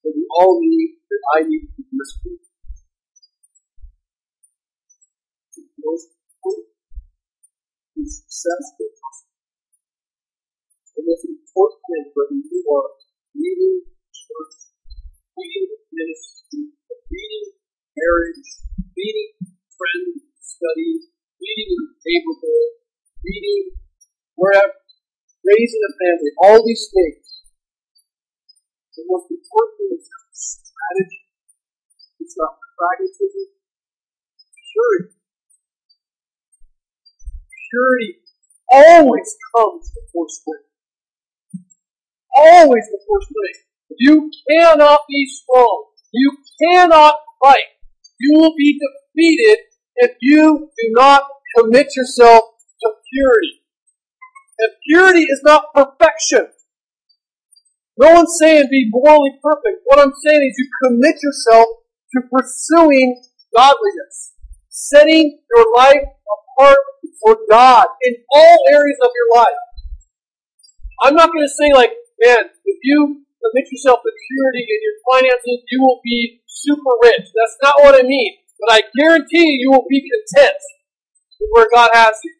[0.07, 2.47] that we all need, that I need to be disciplined.
[5.83, 6.71] Most important
[7.99, 9.19] is successful
[10.99, 12.91] the most important thing whether you are
[13.39, 14.57] leading church,
[15.39, 16.75] leading ministry,
[17.07, 17.49] leading
[17.95, 18.51] marriage,
[18.99, 19.31] leading
[19.79, 22.71] friends, studies, leading in the neighborhood,
[23.23, 23.65] leading
[24.39, 24.79] wherever,
[25.43, 27.27] raising a family, all these things.
[28.95, 31.21] The most important thing is not strategy,
[32.23, 33.47] it's not pragmatism,
[34.71, 35.19] purity.
[37.69, 38.13] Purity
[38.71, 40.69] always comes before strength
[42.39, 43.63] always first thing.
[43.99, 45.85] You cannot be strong.
[46.13, 47.69] You cannot fight.
[48.21, 49.59] You will be defeated
[49.97, 51.23] if you do not
[51.57, 52.43] commit yourself
[52.81, 53.58] to purity.
[54.59, 56.49] And purity is not perfection.
[57.97, 59.83] No one's saying be morally perfect.
[59.87, 61.67] What I'm saying is you commit yourself
[62.15, 63.23] to pursuing
[63.55, 64.35] godliness,
[64.69, 66.79] setting your life apart
[67.21, 69.59] for God in all areas of your life.
[71.03, 71.91] I'm not going to say like,
[72.23, 77.27] man, if you commit yourself to purity in your finances, you will be super rich.
[77.35, 78.39] That's not what I mean.
[78.61, 80.59] But I guarantee you will be content
[81.41, 82.35] with where God has you.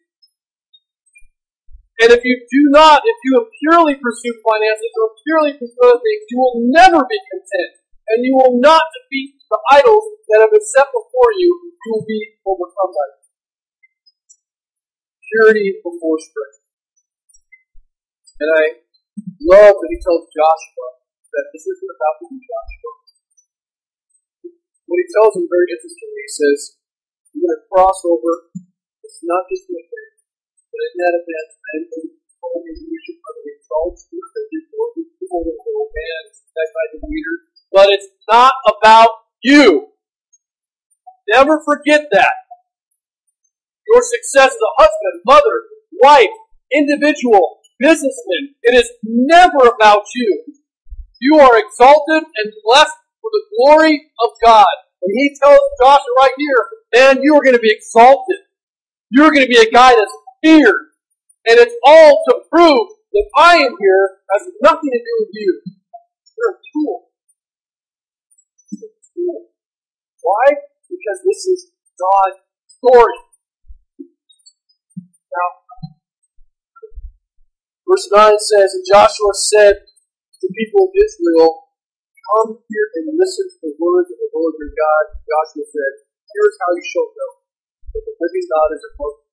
[1.99, 6.23] And if you do not, if you purely pursue finances or purely pursue other things,
[6.31, 7.83] you will never be content.
[8.07, 11.51] And you will not defeat the idols that have been set before you.
[11.51, 13.21] You will be overcome by them.
[15.27, 16.59] Purity before strength.
[18.39, 18.63] And I
[19.51, 20.87] love that he tells Joshua
[21.35, 22.91] that this isn't about the Joshua.
[24.87, 26.59] What he tells him very interestingly, he says,
[27.35, 28.33] You're going to cross over.
[29.03, 30.18] It's not just an event,
[30.79, 31.83] but in that event, and
[32.39, 37.35] told me we should put the results that people the bands led by the leader.
[37.67, 39.11] But it's not about
[39.43, 39.91] you.
[41.27, 42.31] Never forget that.
[43.91, 45.67] Your success as a husband, mother,
[46.01, 46.31] wife,
[46.71, 48.55] individual, businessman.
[48.63, 50.45] It is never about you.
[51.19, 54.71] You are exalted and blessed for the glory of God.
[55.01, 56.65] And he tells Joshua right here,
[56.95, 58.37] man, you are going to be exalted.
[59.11, 60.13] You're going to be a guy that's
[60.43, 60.93] feared.
[61.47, 65.61] And it's all to prove that I am here has nothing to do with you.
[66.37, 67.09] You're a tool.
[68.71, 69.39] You're a tool.
[70.21, 70.45] Why?
[70.89, 73.17] Because this is God's story.
[74.99, 75.49] Now,
[77.89, 81.73] Verse 9 says, And Joshua said to the people of Israel,
[82.37, 85.05] Come here and listen to the words of the Lord your God.
[85.25, 87.31] Joshua said, Here is how you shall know
[87.89, 89.28] that the living God is among you,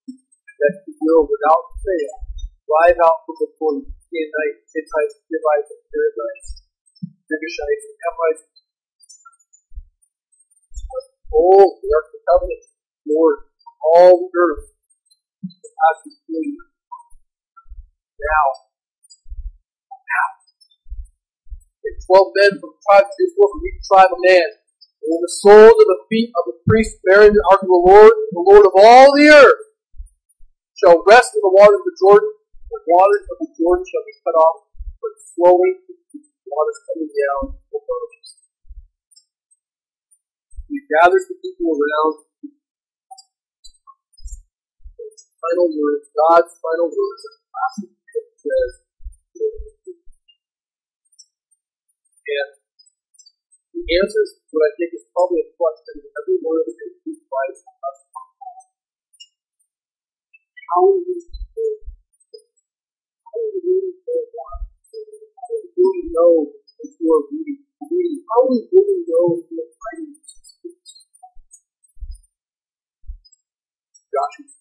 [0.57, 2.15] that he will, without fail,
[2.65, 3.87] drive out from before you
[4.17, 6.49] Canaanites, Hittites, Hivites, and Perizzites,
[7.29, 8.43] Girgashites, and Hamites.
[11.37, 12.65] Oh, the Ark of the Covenant,
[13.05, 13.39] Lord,
[13.93, 14.73] all the earth,
[15.45, 16.57] as we see
[18.17, 18.47] now.
[19.93, 20.27] Now.
[21.85, 24.49] And twelve men from the tribe of Israel, from each tribe of man.
[24.49, 27.85] And when the soles of the feet of the priests bearing the ark of the
[27.85, 29.61] Lord, the Lord of all the earth,
[30.77, 32.33] shall rest in the waters of the Jordan,
[32.68, 34.68] the waters of the Jordan shall be cut off,
[35.01, 35.77] but flowing
[36.45, 38.45] waters coming down will burst.
[40.68, 42.14] He gathers the people around.
[45.01, 47.22] His final words, God's final words,
[48.37, 48.72] says,
[52.27, 52.51] and
[53.72, 57.70] he answers what I think is probably a question every one of the tries to
[57.70, 58.06] us.
[60.69, 61.14] How do we
[63.23, 63.93] how do we really
[65.37, 66.33] How do we really know
[66.83, 67.61] if you are reading?
[67.79, 70.14] How do we really know if you are fighting
[74.12, 74.57] Joshua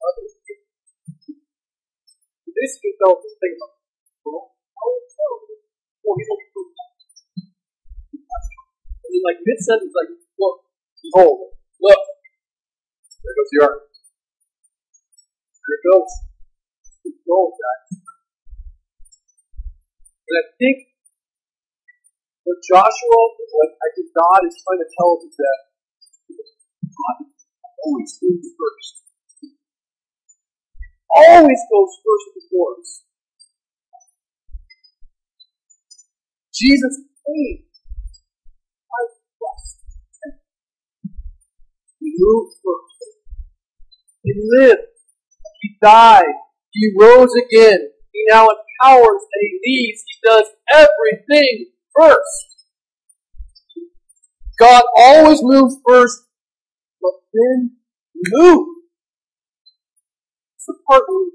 [0.00, 0.40] fulfill
[2.50, 3.72] Basically, tell this thing about
[4.26, 6.68] well, oh, oh, he's proof.
[8.10, 10.56] And then, like mid sentence, like, look,
[11.00, 12.02] behold, look,
[13.22, 13.80] there goes the ark.
[13.86, 16.10] There it goes.
[17.06, 18.02] It goes, guys.
[20.26, 20.76] And I think
[22.44, 25.58] what Joshua, what I think God is trying to tell us is that
[27.84, 29.02] always moves first.
[31.14, 33.04] Always goes first before us.
[36.54, 37.64] Jesus came.
[38.90, 39.00] I
[39.38, 39.78] trust.
[42.00, 43.00] He moved first.
[44.22, 44.80] He lived.
[45.62, 46.34] He died.
[46.72, 47.90] He rose again.
[48.12, 50.02] He now empowers and he leads.
[50.06, 51.66] He does everything
[51.98, 52.50] first.
[54.58, 56.22] God always moves first,
[57.00, 57.76] but then
[58.32, 58.68] move.
[60.56, 61.32] It's the part we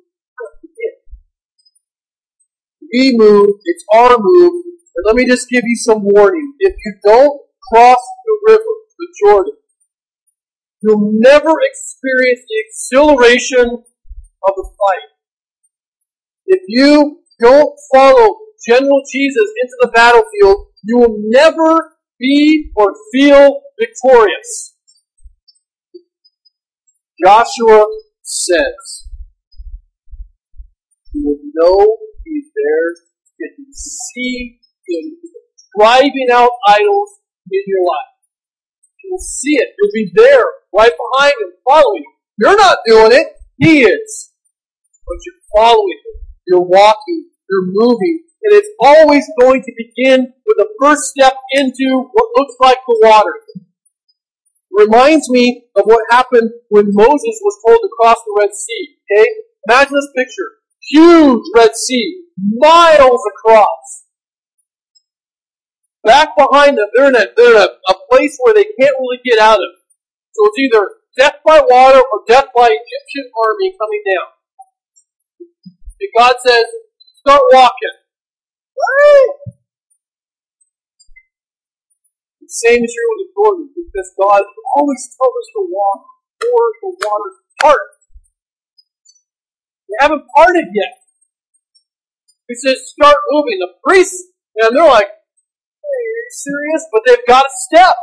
[2.94, 4.64] We move, it's our move,
[4.96, 6.54] and let me just give you some warning.
[6.60, 7.42] If you don't
[7.72, 8.64] cross the river,
[8.98, 9.54] the Jordan,
[10.82, 15.10] you'll never experience the exhilaration of the fight.
[16.46, 18.38] If you don't follow
[18.68, 24.75] General Jesus into the battlefield, you will never be or feel victorious.
[27.24, 27.86] Joshua
[28.24, 29.08] says,
[31.14, 33.06] You will know He's there.
[33.40, 35.18] You can see Him
[35.78, 37.20] driving out idols
[37.52, 38.16] in your life.
[39.04, 39.76] You will see it.
[39.78, 40.46] You'll be there,
[40.76, 42.14] right behind Him, following Him.
[42.38, 43.28] You're not doing it.
[43.60, 44.32] He is.
[45.08, 46.28] But you're following Him.
[46.48, 47.30] You're walking.
[47.50, 48.24] You're moving.
[48.44, 53.00] And it's always going to begin with the first step into what looks like the
[53.02, 53.34] water.
[54.76, 58.98] Reminds me of what happened when Moses was told to cross the Red Sea.
[59.10, 59.28] Okay?
[59.70, 60.50] Imagine this picture.
[60.92, 64.04] Huge Red Sea, miles across.
[66.04, 69.20] Back behind them, they're in a, they're in a, a place where they can't really
[69.26, 69.72] get out of.
[70.34, 74.28] So it's either death by water or death by Egyptian army coming down.
[76.02, 76.66] And God says,
[77.26, 77.96] start walking.
[82.46, 84.46] The same is here with the Jordan, because God
[84.78, 86.02] always tells us to walk
[86.38, 87.90] toward the water's part.
[89.90, 90.94] They haven't parted yet.
[92.48, 93.58] He says, start moving.
[93.58, 96.86] The priests, and they're like, hey, are you serious?
[96.94, 97.96] But they've got to step.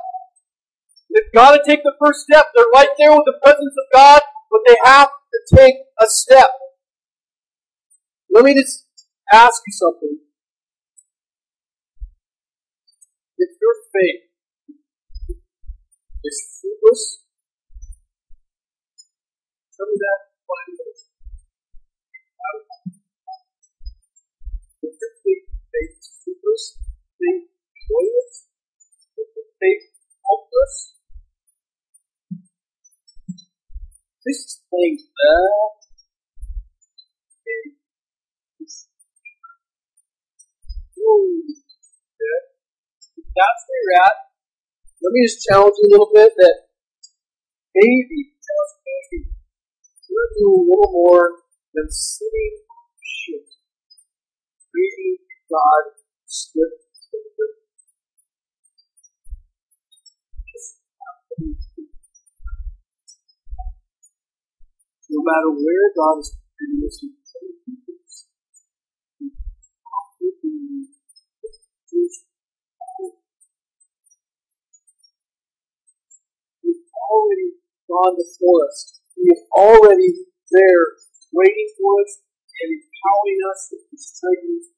[1.14, 2.46] They've got to take the first step.
[2.56, 6.50] They're right there with the presence of God, but they have to take a step.
[8.28, 8.88] Let me just
[9.32, 10.18] ask you something.
[13.38, 14.31] If your faith
[16.24, 17.26] is fruitless,
[19.74, 20.32] tell me that
[27.82, 28.46] joyless,
[29.18, 29.84] if your faith
[30.22, 30.94] helpless,
[34.24, 34.62] this
[43.32, 44.31] that's where you're at,
[45.02, 46.56] let me just challenge you a little bit that
[47.74, 49.34] maybe, just maybe,
[50.06, 51.42] you're doing a little more
[51.74, 52.62] than sitting
[53.02, 53.50] shit,
[54.70, 55.18] reading
[55.50, 56.78] God script.
[65.10, 67.04] No matter where God is putting this
[77.10, 79.00] already gone before us.
[79.16, 80.84] He is already there,
[81.32, 82.22] waiting for us
[82.62, 84.72] and empowering us with His strength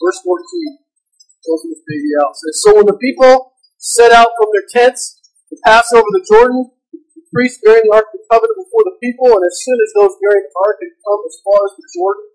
[0.00, 0.78] Verse 14,
[1.44, 5.20] closing this baby out, says, So when the people set out from their tents
[5.50, 6.70] to pass over the Jordan,
[7.30, 9.94] the priests bearing the Ark of the Covenant before the people, and as soon as
[9.94, 12.26] those bearing the Ark had come as far as the Jordan,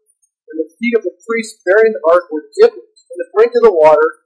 [0.56, 3.64] and the feet of the priests bearing the ark were dipped in the brink of
[3.68, 4.24] the water.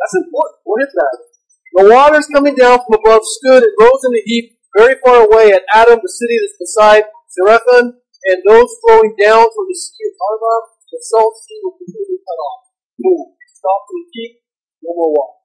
[0.00, 0.58] That's important.
[0.64, 1.16] What is that?
[1.74, 5.52] The waters coming down from above stood and rose in a heap very far away
[5.52, 7.04] at Adam, the city that's beside
[7.34, 10.60] Zarethan, and those flowing down from the sea of Arabah,
[10.90, 12.62] the salt sea were completely cut off.
[12.98, 13.34] Boom.
[13.64, 14.44] Stop the peak,
[14.84, 15.40] no more water.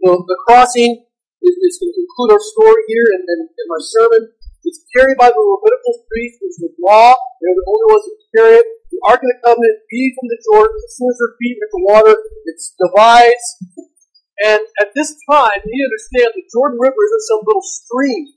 [0.00, 1.04] So the crossing
[1.44, 4.32] is going to conclude our story here and in my sermon.
[4.64, 7.12] It's carried by the Levitical priests, which was law.
[7.12, 8.66] They're the only ones that carry it.
[8.88, 10.80] The Ark of the Covenant feeds from the Jordan.
[10.80, 12.14] As soon as their feet hit the water,
[12.48, 13.46] It's divides.
[14.48, 18.32] And at this time, you understand the Jordan River isn't some little stream.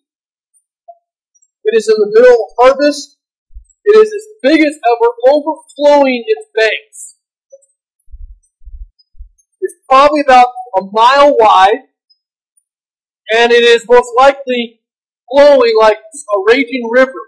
[1.72, 3.16] It is in the middle of harvest.
[3.88, 7.21] It is as big as ever, overflowing its banks.
[9.72, 10.48] It's probably about
[10.78, 11.88] a mile wide
[13.32, 14.82] and it is most likely
[15.32, 17.24] flowing like a raging river.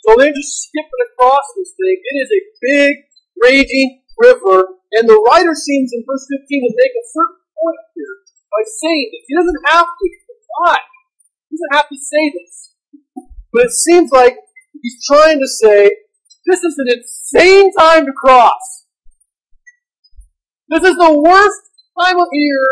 [0.00, 2.00] So they're just skipping across this thing.
[2.00, 2.96] It is a big,
[3.42, 8.16] raging river, and the writer seems in verse 15 to make a certain point here
[8.50, 9.24] by saying this.
[9.28, 10.10] He doesn't have to.
[10.58, 10.76] Why?
[11.50, 12.74] He doesn't have to say this.
[13.52, 14.36] But it seems like
[14.80, 15.90] he's trying to say,
[16.46, 18.81] this is an insane time to cross.
[20.72, 21.62] This is the worst
[22.00, 22.66] time of year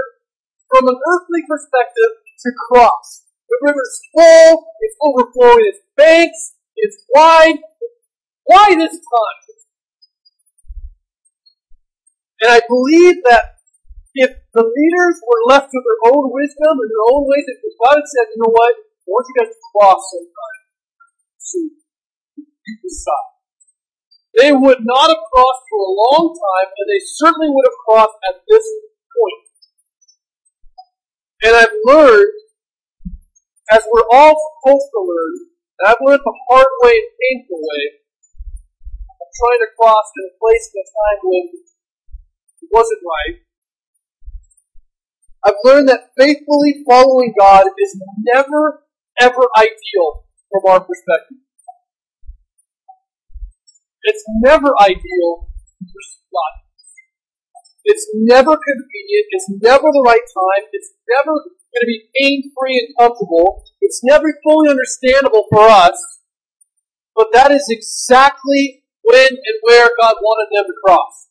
[0.72, 3.28] from an earthly perspective to cross.
[3.44, 7.60] The river is full, it's overflowing its banks, it's wide.
[8.48, 9.40] Why this time?
[12.40, 13.60] And I believe that
[14.14, 18.00] if the leaders were left to their own wisdom and their own ways, if God
[18.00, 20.60] had said, you know what, I want you guys to cross sometime
[21.36, 21.70] soon,
[22.64, 23.29] you decide.
[24.38, 28.18] They would not have crossed for a long time, and they certainly would have crossed
[28.30, 28.62] at this
[29.10, 29.42] point.
[31.42, 32.34] And I've learned,
[33.72, 35.34] as we're all supposed to learn,
[35.80, 37.84] And I've learned the hard way and painful way
[39.08, 41.44] of trying to cross in a place in a time when
[42.62, 43.36] it wasn't right.
[45.44, 48.84] I've learned that faithfully following God is never,
[49.18, 51.38] ever ideal from our perspective.
[54.04, 55.48] It's never ideal.
[57.84, 59.26] It's never convenient.
[59.30, 60.64] It's never the right time.
[60.72, 63.64] It's never going to be pain free and comfortable.
[63.80, 65.98] It's never fully understandable for us.
[67.16, 71.28] But that is exactly when and where God wanted them to cross.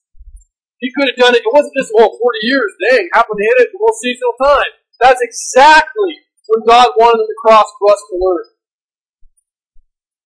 [0.79, 1.43] He could have done it.
[1.43, 4.71] It wasn't just, well, 40 years, dang, happened to hit it a little seasonal time.
[4.99, 8.45] That's exactly when God wanted them to cross for us to learn.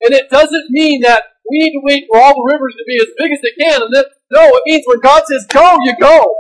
[0.03, 2.97] And it doesn't mean that we need to wait for all the rivers to be
[2.97, 3.81] as big as they can.
[3.83, 6.35] And then, no, it means when God says go, you go.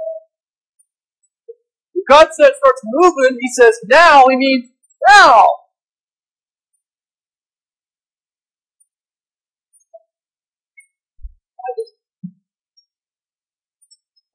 [1.93, 4.69] When God says starts moving, He says now, He means
[5.07, 5.47] now.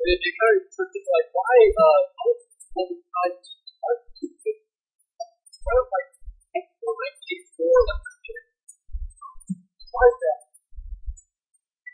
[0.08, 2.00] it kind of like why uh
[9.90, 10.47] Why is?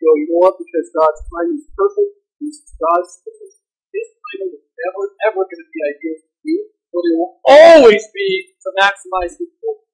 [0.04, 0.60] You know what?
[0.60, 2.12] Because God's timing is perfect.
[2.36, 5.02] He's God's His timing is never
[5.32, 6.60] ever going to be ideal for you,
[6.92, 9.88] but it will always be to maximize His glory.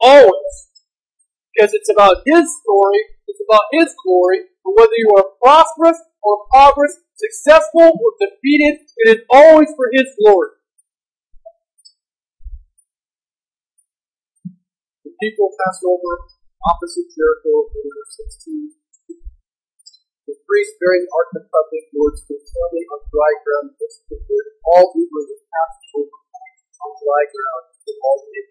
[0.00, 0.56] Always.
[1.52, 7.04] Because it's about His story, it's about His glory, whether you are prosperous or impoverished,
[7.20, 10.56] successful or defeated, it is always for His glory.
[15.04, 16.12] The people passed over
[16.64, 18.77] opposite Jericho in verse 16.
[20.28, 24.04] The priest bearing the Ark of the Covenant Lord stood firmly on dry ground just
[24.12, 24.44] before
[24.76, 28.44] all Israel was passed on dry ground and all the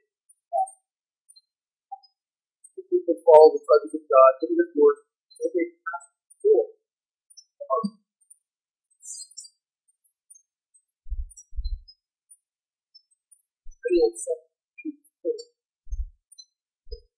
[2.81, 6.73] The people followed the presence of God, giving the Lord, and they passed before.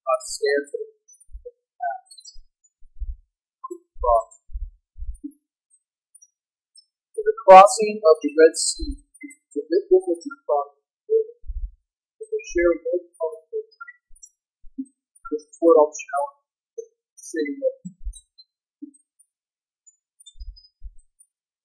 [0.04, 1.00] God stands in the
[7.46, 13.44] crossing of the Red Sea, is the of your father, the sharing no common
[15.32, 16.32] This is what I'll shout,
[17.18, 17.76] saying that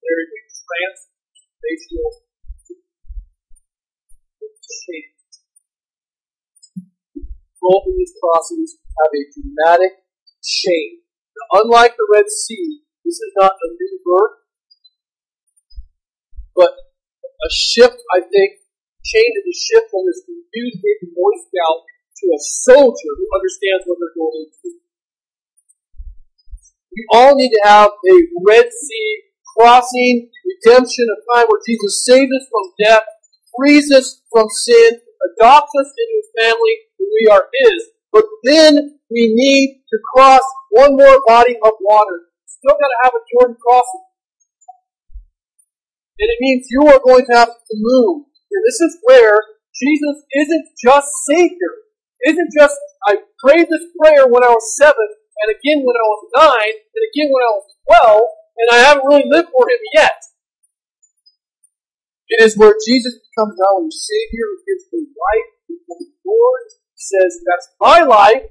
[0.02, 0.20] there.
[0.24, 2.24] Is a transformational
[7.64, 10.05] both of these crossings have a dramatic
[10.44, 11.00] change.
[11.32, 14.43] Now, unlike the Red Sea, this is not a new birth,
[16.57, 18.64] but a shift, I think,
[19.05, 23.98] change a shift from this confused baby Boy Scout to a soldier who understands what
[24.00, 24.80] they're going into.
[26.94, 28.14] We all need to have a
[28.46, 29.11] Red Sea
[29.59, 33.07] crossing, redemption, a time where Jesus saves us from death,
[33.59, 35.00] frees us from sin,
[35.34, 37.82] adopts us into his family, and we are his.
[38.12, 42.30] But then we need to cross one more body of water.
[42.46, 44.05] Still got to have a Jordan crossing.
[46.14, 48.26] And it means you are going to have to move.
[48.52, 49.42] And this is where
[49.74, 51.74] Jesus isn't just Savior.
[52.24, 56.22] Isn't just, I prayed this prayer when I was seven, and again when I was
[56.32, 60.16] nine, and again when I was twelve, and I haven't really lived for Him yet.
[62.32, 67.68] It is where Jesus becomes our Savior, who gives me life, becomes Lord, says, That's
[67.76, 68.48] my life,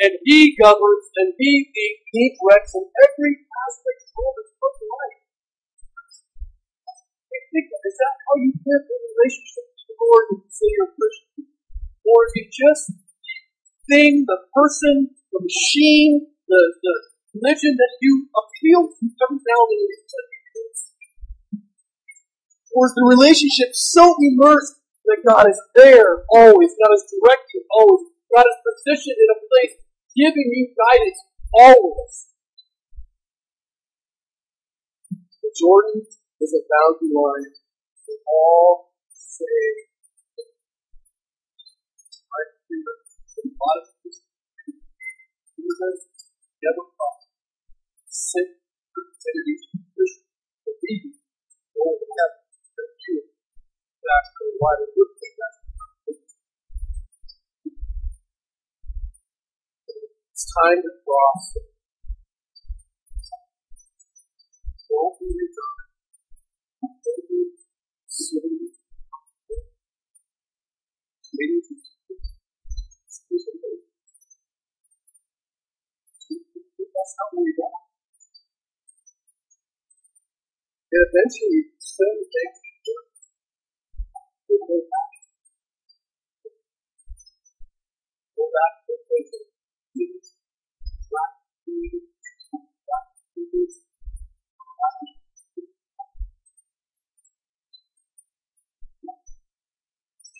[0.00, 3.36] and He governs, and He leads, He directs in every
[3.68, 5.19] aspect of His life.
[7.50, 10.94] Is that how you live in relationship with the Lord when you say you're a
[10.94, 11.42] Christian?
[12.06, 16.94] Or is it just the thing, the person, the machine, the, the
[17.34, 20.30] religion that you appeal to every now and then?
[22.70, 24.78] Or is the relationship so immersed
[25.10, 26.70] that God is there always?
[26.78, 28.14] God is directing always.
[28.30, 29.74] God is positioned in a place
[30.14, 31.18] giving you guidance
[31.58, 32.14] always.
[35.42, 36.06] The Jordan
[36.40, 39.60] is a boundary line to all say,
[42.24, 42.96] right here,
[43.40, 45.96] a lot of Jesus
[46.64, 47.20] never thought,
[48.08, 48.48] sit,
[48.92, 50.24] consider these Christians,
[50.64, 51.20] believe,
[51.76, 52.40] go to heaven
[54.00, 55.54] exactly why they would think that.
[60.32, 61.44] It's time to cross.
[64.88, 65.89] Don't be returned.
[80.90, 82.58] And eventually, certain things
[84.48, 85.10] will go back.
[88.36, 89.50] Go back to the.
[91.10, 91.32] Back
[91.66, 91.72] to
[92.86, 93.74] Back to Back.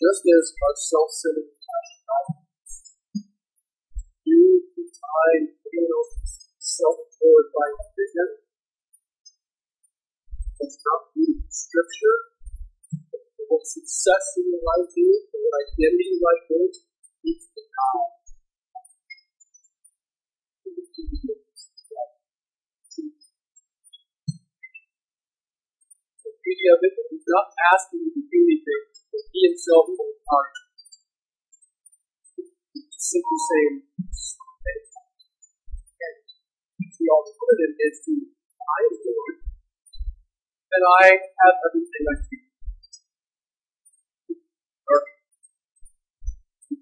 [0.01, 1.53] Just as our self-centered
[4.25, 6.03] you find you know,
[6.57, 8.29] self-glorifying vision,
[10.57, 12.17] it's not reading scripture,
[13.45, 16.73] what success in your life is, what identity in life is,
[17.21, 18.09] it's the God.
[26.21, 29.91] The beauty of it is not asking you to do anything, he himself.
[32.71, 33.75] He's simply saying,
[37.01, 42.51] the alternative is to I am Lord, and I have everything I need.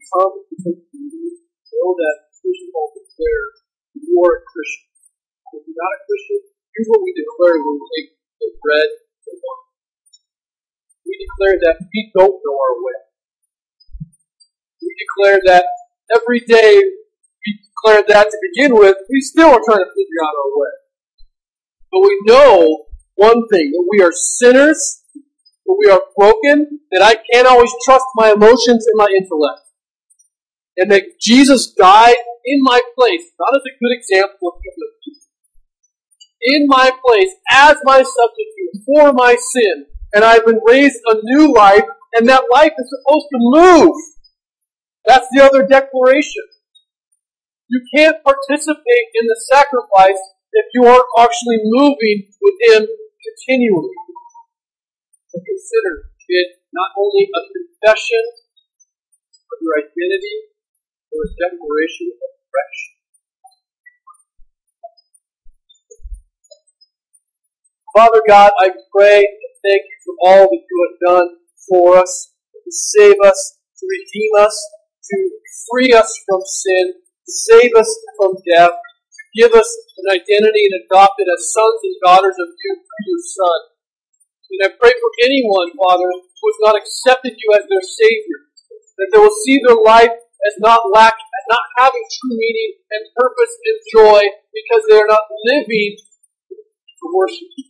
[0.09, 3.53] come to take know that Christian Paul declares
[3.93, 4.89] you are a Christian.
[5.53, 8.09] If you're not a Christian, here's what we declare when we take
[8.41, 9.08] the bread and
[11.19, 12.99] declare that we don't know our way.
[14.81, 15.65] We declare that
[16.15, 20.39] every day we declare that to begin with, we still are trying to figure out
[20.39, 20.73] our way.
[21.91, 27.17] But we know one thing, that we are sinners, that we are broken, that I
[27.31, 29.69] can't always trust my emotions and my intellect
[30.79, 32.15] and that Jesus died
[32.45, 35.19] in my place, not as a good example of humility,
[36.41, 41.53] in my place as my substitute for my sin, and I've been raised a new
[41.53, 43.95] life, and that life is supposed to move.
[45.05, 46.43] That's the other declaration.
[47.69, 50.19] You can't participate in the sacrifice
[50.53, 52.87] if you aren't actually moving with Him
[53.21, 53.93] continually.
[55.29, 58.23] So consider it not only a confession
[59.49, 60.49] of your identity,
[61.11, 62.79] or a declaration of fresh.
[67.95, 69.25] Father God, I pray
[69.63, 71.27] thank you for all that you have done
[71.67, 74.55] for us, to save us, to redeem us,
[75.09, 75.17] to
[75.69, 79.69] free us from sin, to save us from death, to give us
[80.03, 83.59] an identity and adopt it as sons and daughters of you through your Son.
[84.49, 88.49] And I pray for anyone, Father, who has not accepted you as their Savior,
[88.97, 93.13] that they will see their life as not lack, as not having true meaning and
[93.15, 97.68] purpose and joy because they are not living to worship you.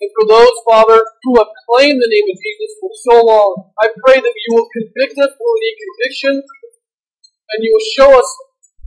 [0.00, 3.88] And for those, Father, who have claimed the name of Jesus for so long, I
[4.04, 8.30] pray that you will convict us when we need conviction, and you will show us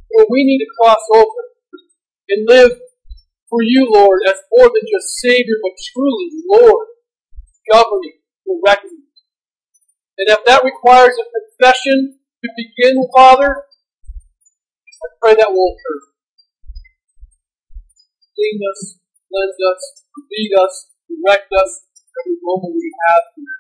[0.09, 1.41] where we need to cross over
[2.30, 2.74] and live
[3.49, 6.88] for you, Lord, as more than just Savior, but truly Lord,
[7.70, 8.18] governing,
[8.49, 9.03] directing,
[10.18, 15.99] and if that requires a confession to begin, Father, I pray that will occur.
[18.36, 18.99] Clean us,
[19.30, 21.93] cleanse us, lead us, direct us
[22.43, 23.59] moment we have here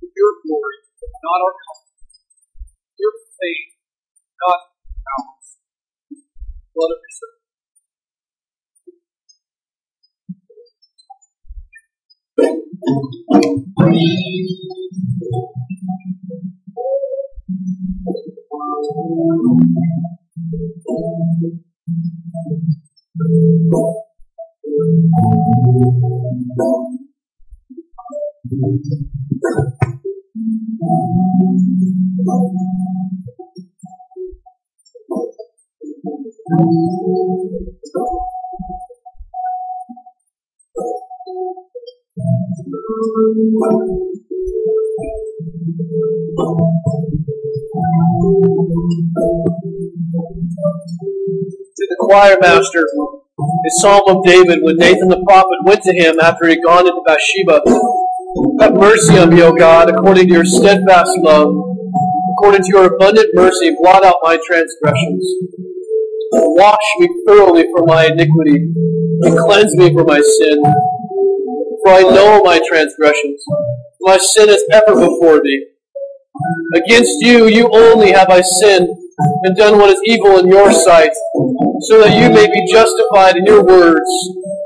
[0.00, 0.78] for your glory,
[1.24, 1.88] not our comfort.
[2.98, 3.72] Your faith,
[4.40, 4.60] not
[5.16, 5.46] ours.
[6.74, 7.32] Blood of your.
[12.36, 12.58] Thank
[23.32, 24.09] you.
[52.00, 52.86] Choir master,
[53.40, 56.86] a psalm of David when Nathan the prophet went to him after he had gone
[56.86, 57.62] into Bathsheba.
[58.60, 61.54] Have mercy on me, O God, according to your steadfast love.
[62.36, 65.24] According to your abundant mercy, blot out my transgressions.
[66.32, 68.70] Wash me thoroughly from my iniquity,
[69.22, 70.62] and cleanse me from my sin.
[71.84, 73.42] For I know my transgressions.
[74.00, 75.66] My sin is ever before thee.
[76.76, 78.88] Against you, you only have I sinned
[79.44, 81.12] and done what is evil in your sight,
[81.82, 84.10] so that you may be justified in your words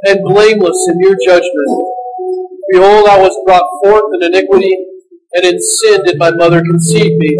[0.06, 1.70] and blameless in your judgment.
[2.70, 4.76] Behold, I was brought forth in iniquity,
[5.34, 7.36] and in sin did my mother conceive me.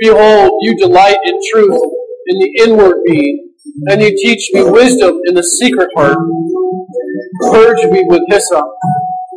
[0.00, 1.80] Behold, you delight in truth
[2.26, 3.52] in the inward being,
[3.88, 6.18] and you teach me wisdom in the secret heart.
[7.50, 8.64] Purge me with hyssop,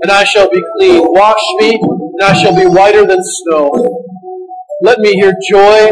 [0.03, 1.01] and I shall be clean.
[1.03, 3.71] Wash me, and I shall be whiter than snow.
[4.81, 5.91] Let me hear joy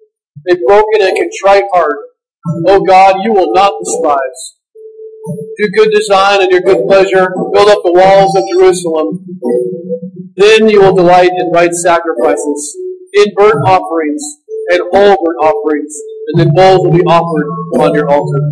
[0.49, 1.97] a broken and contrite heart.
[2.67, 4.57] O God, you will not despise.
[5.57, 7.29] Do good design and your good pleasure.
[7.53, 9.25] Build up the walls of Jerusalem.
[10.35, 12.77] Then you will delight in right sacrifices,
[13.13, 14.23] in burnt offerings,
[14.69, 15.95] and whole burnt offerings,
[16.27, 17.47] and then bowls will be offered
[17.79, 18.49] on your altar.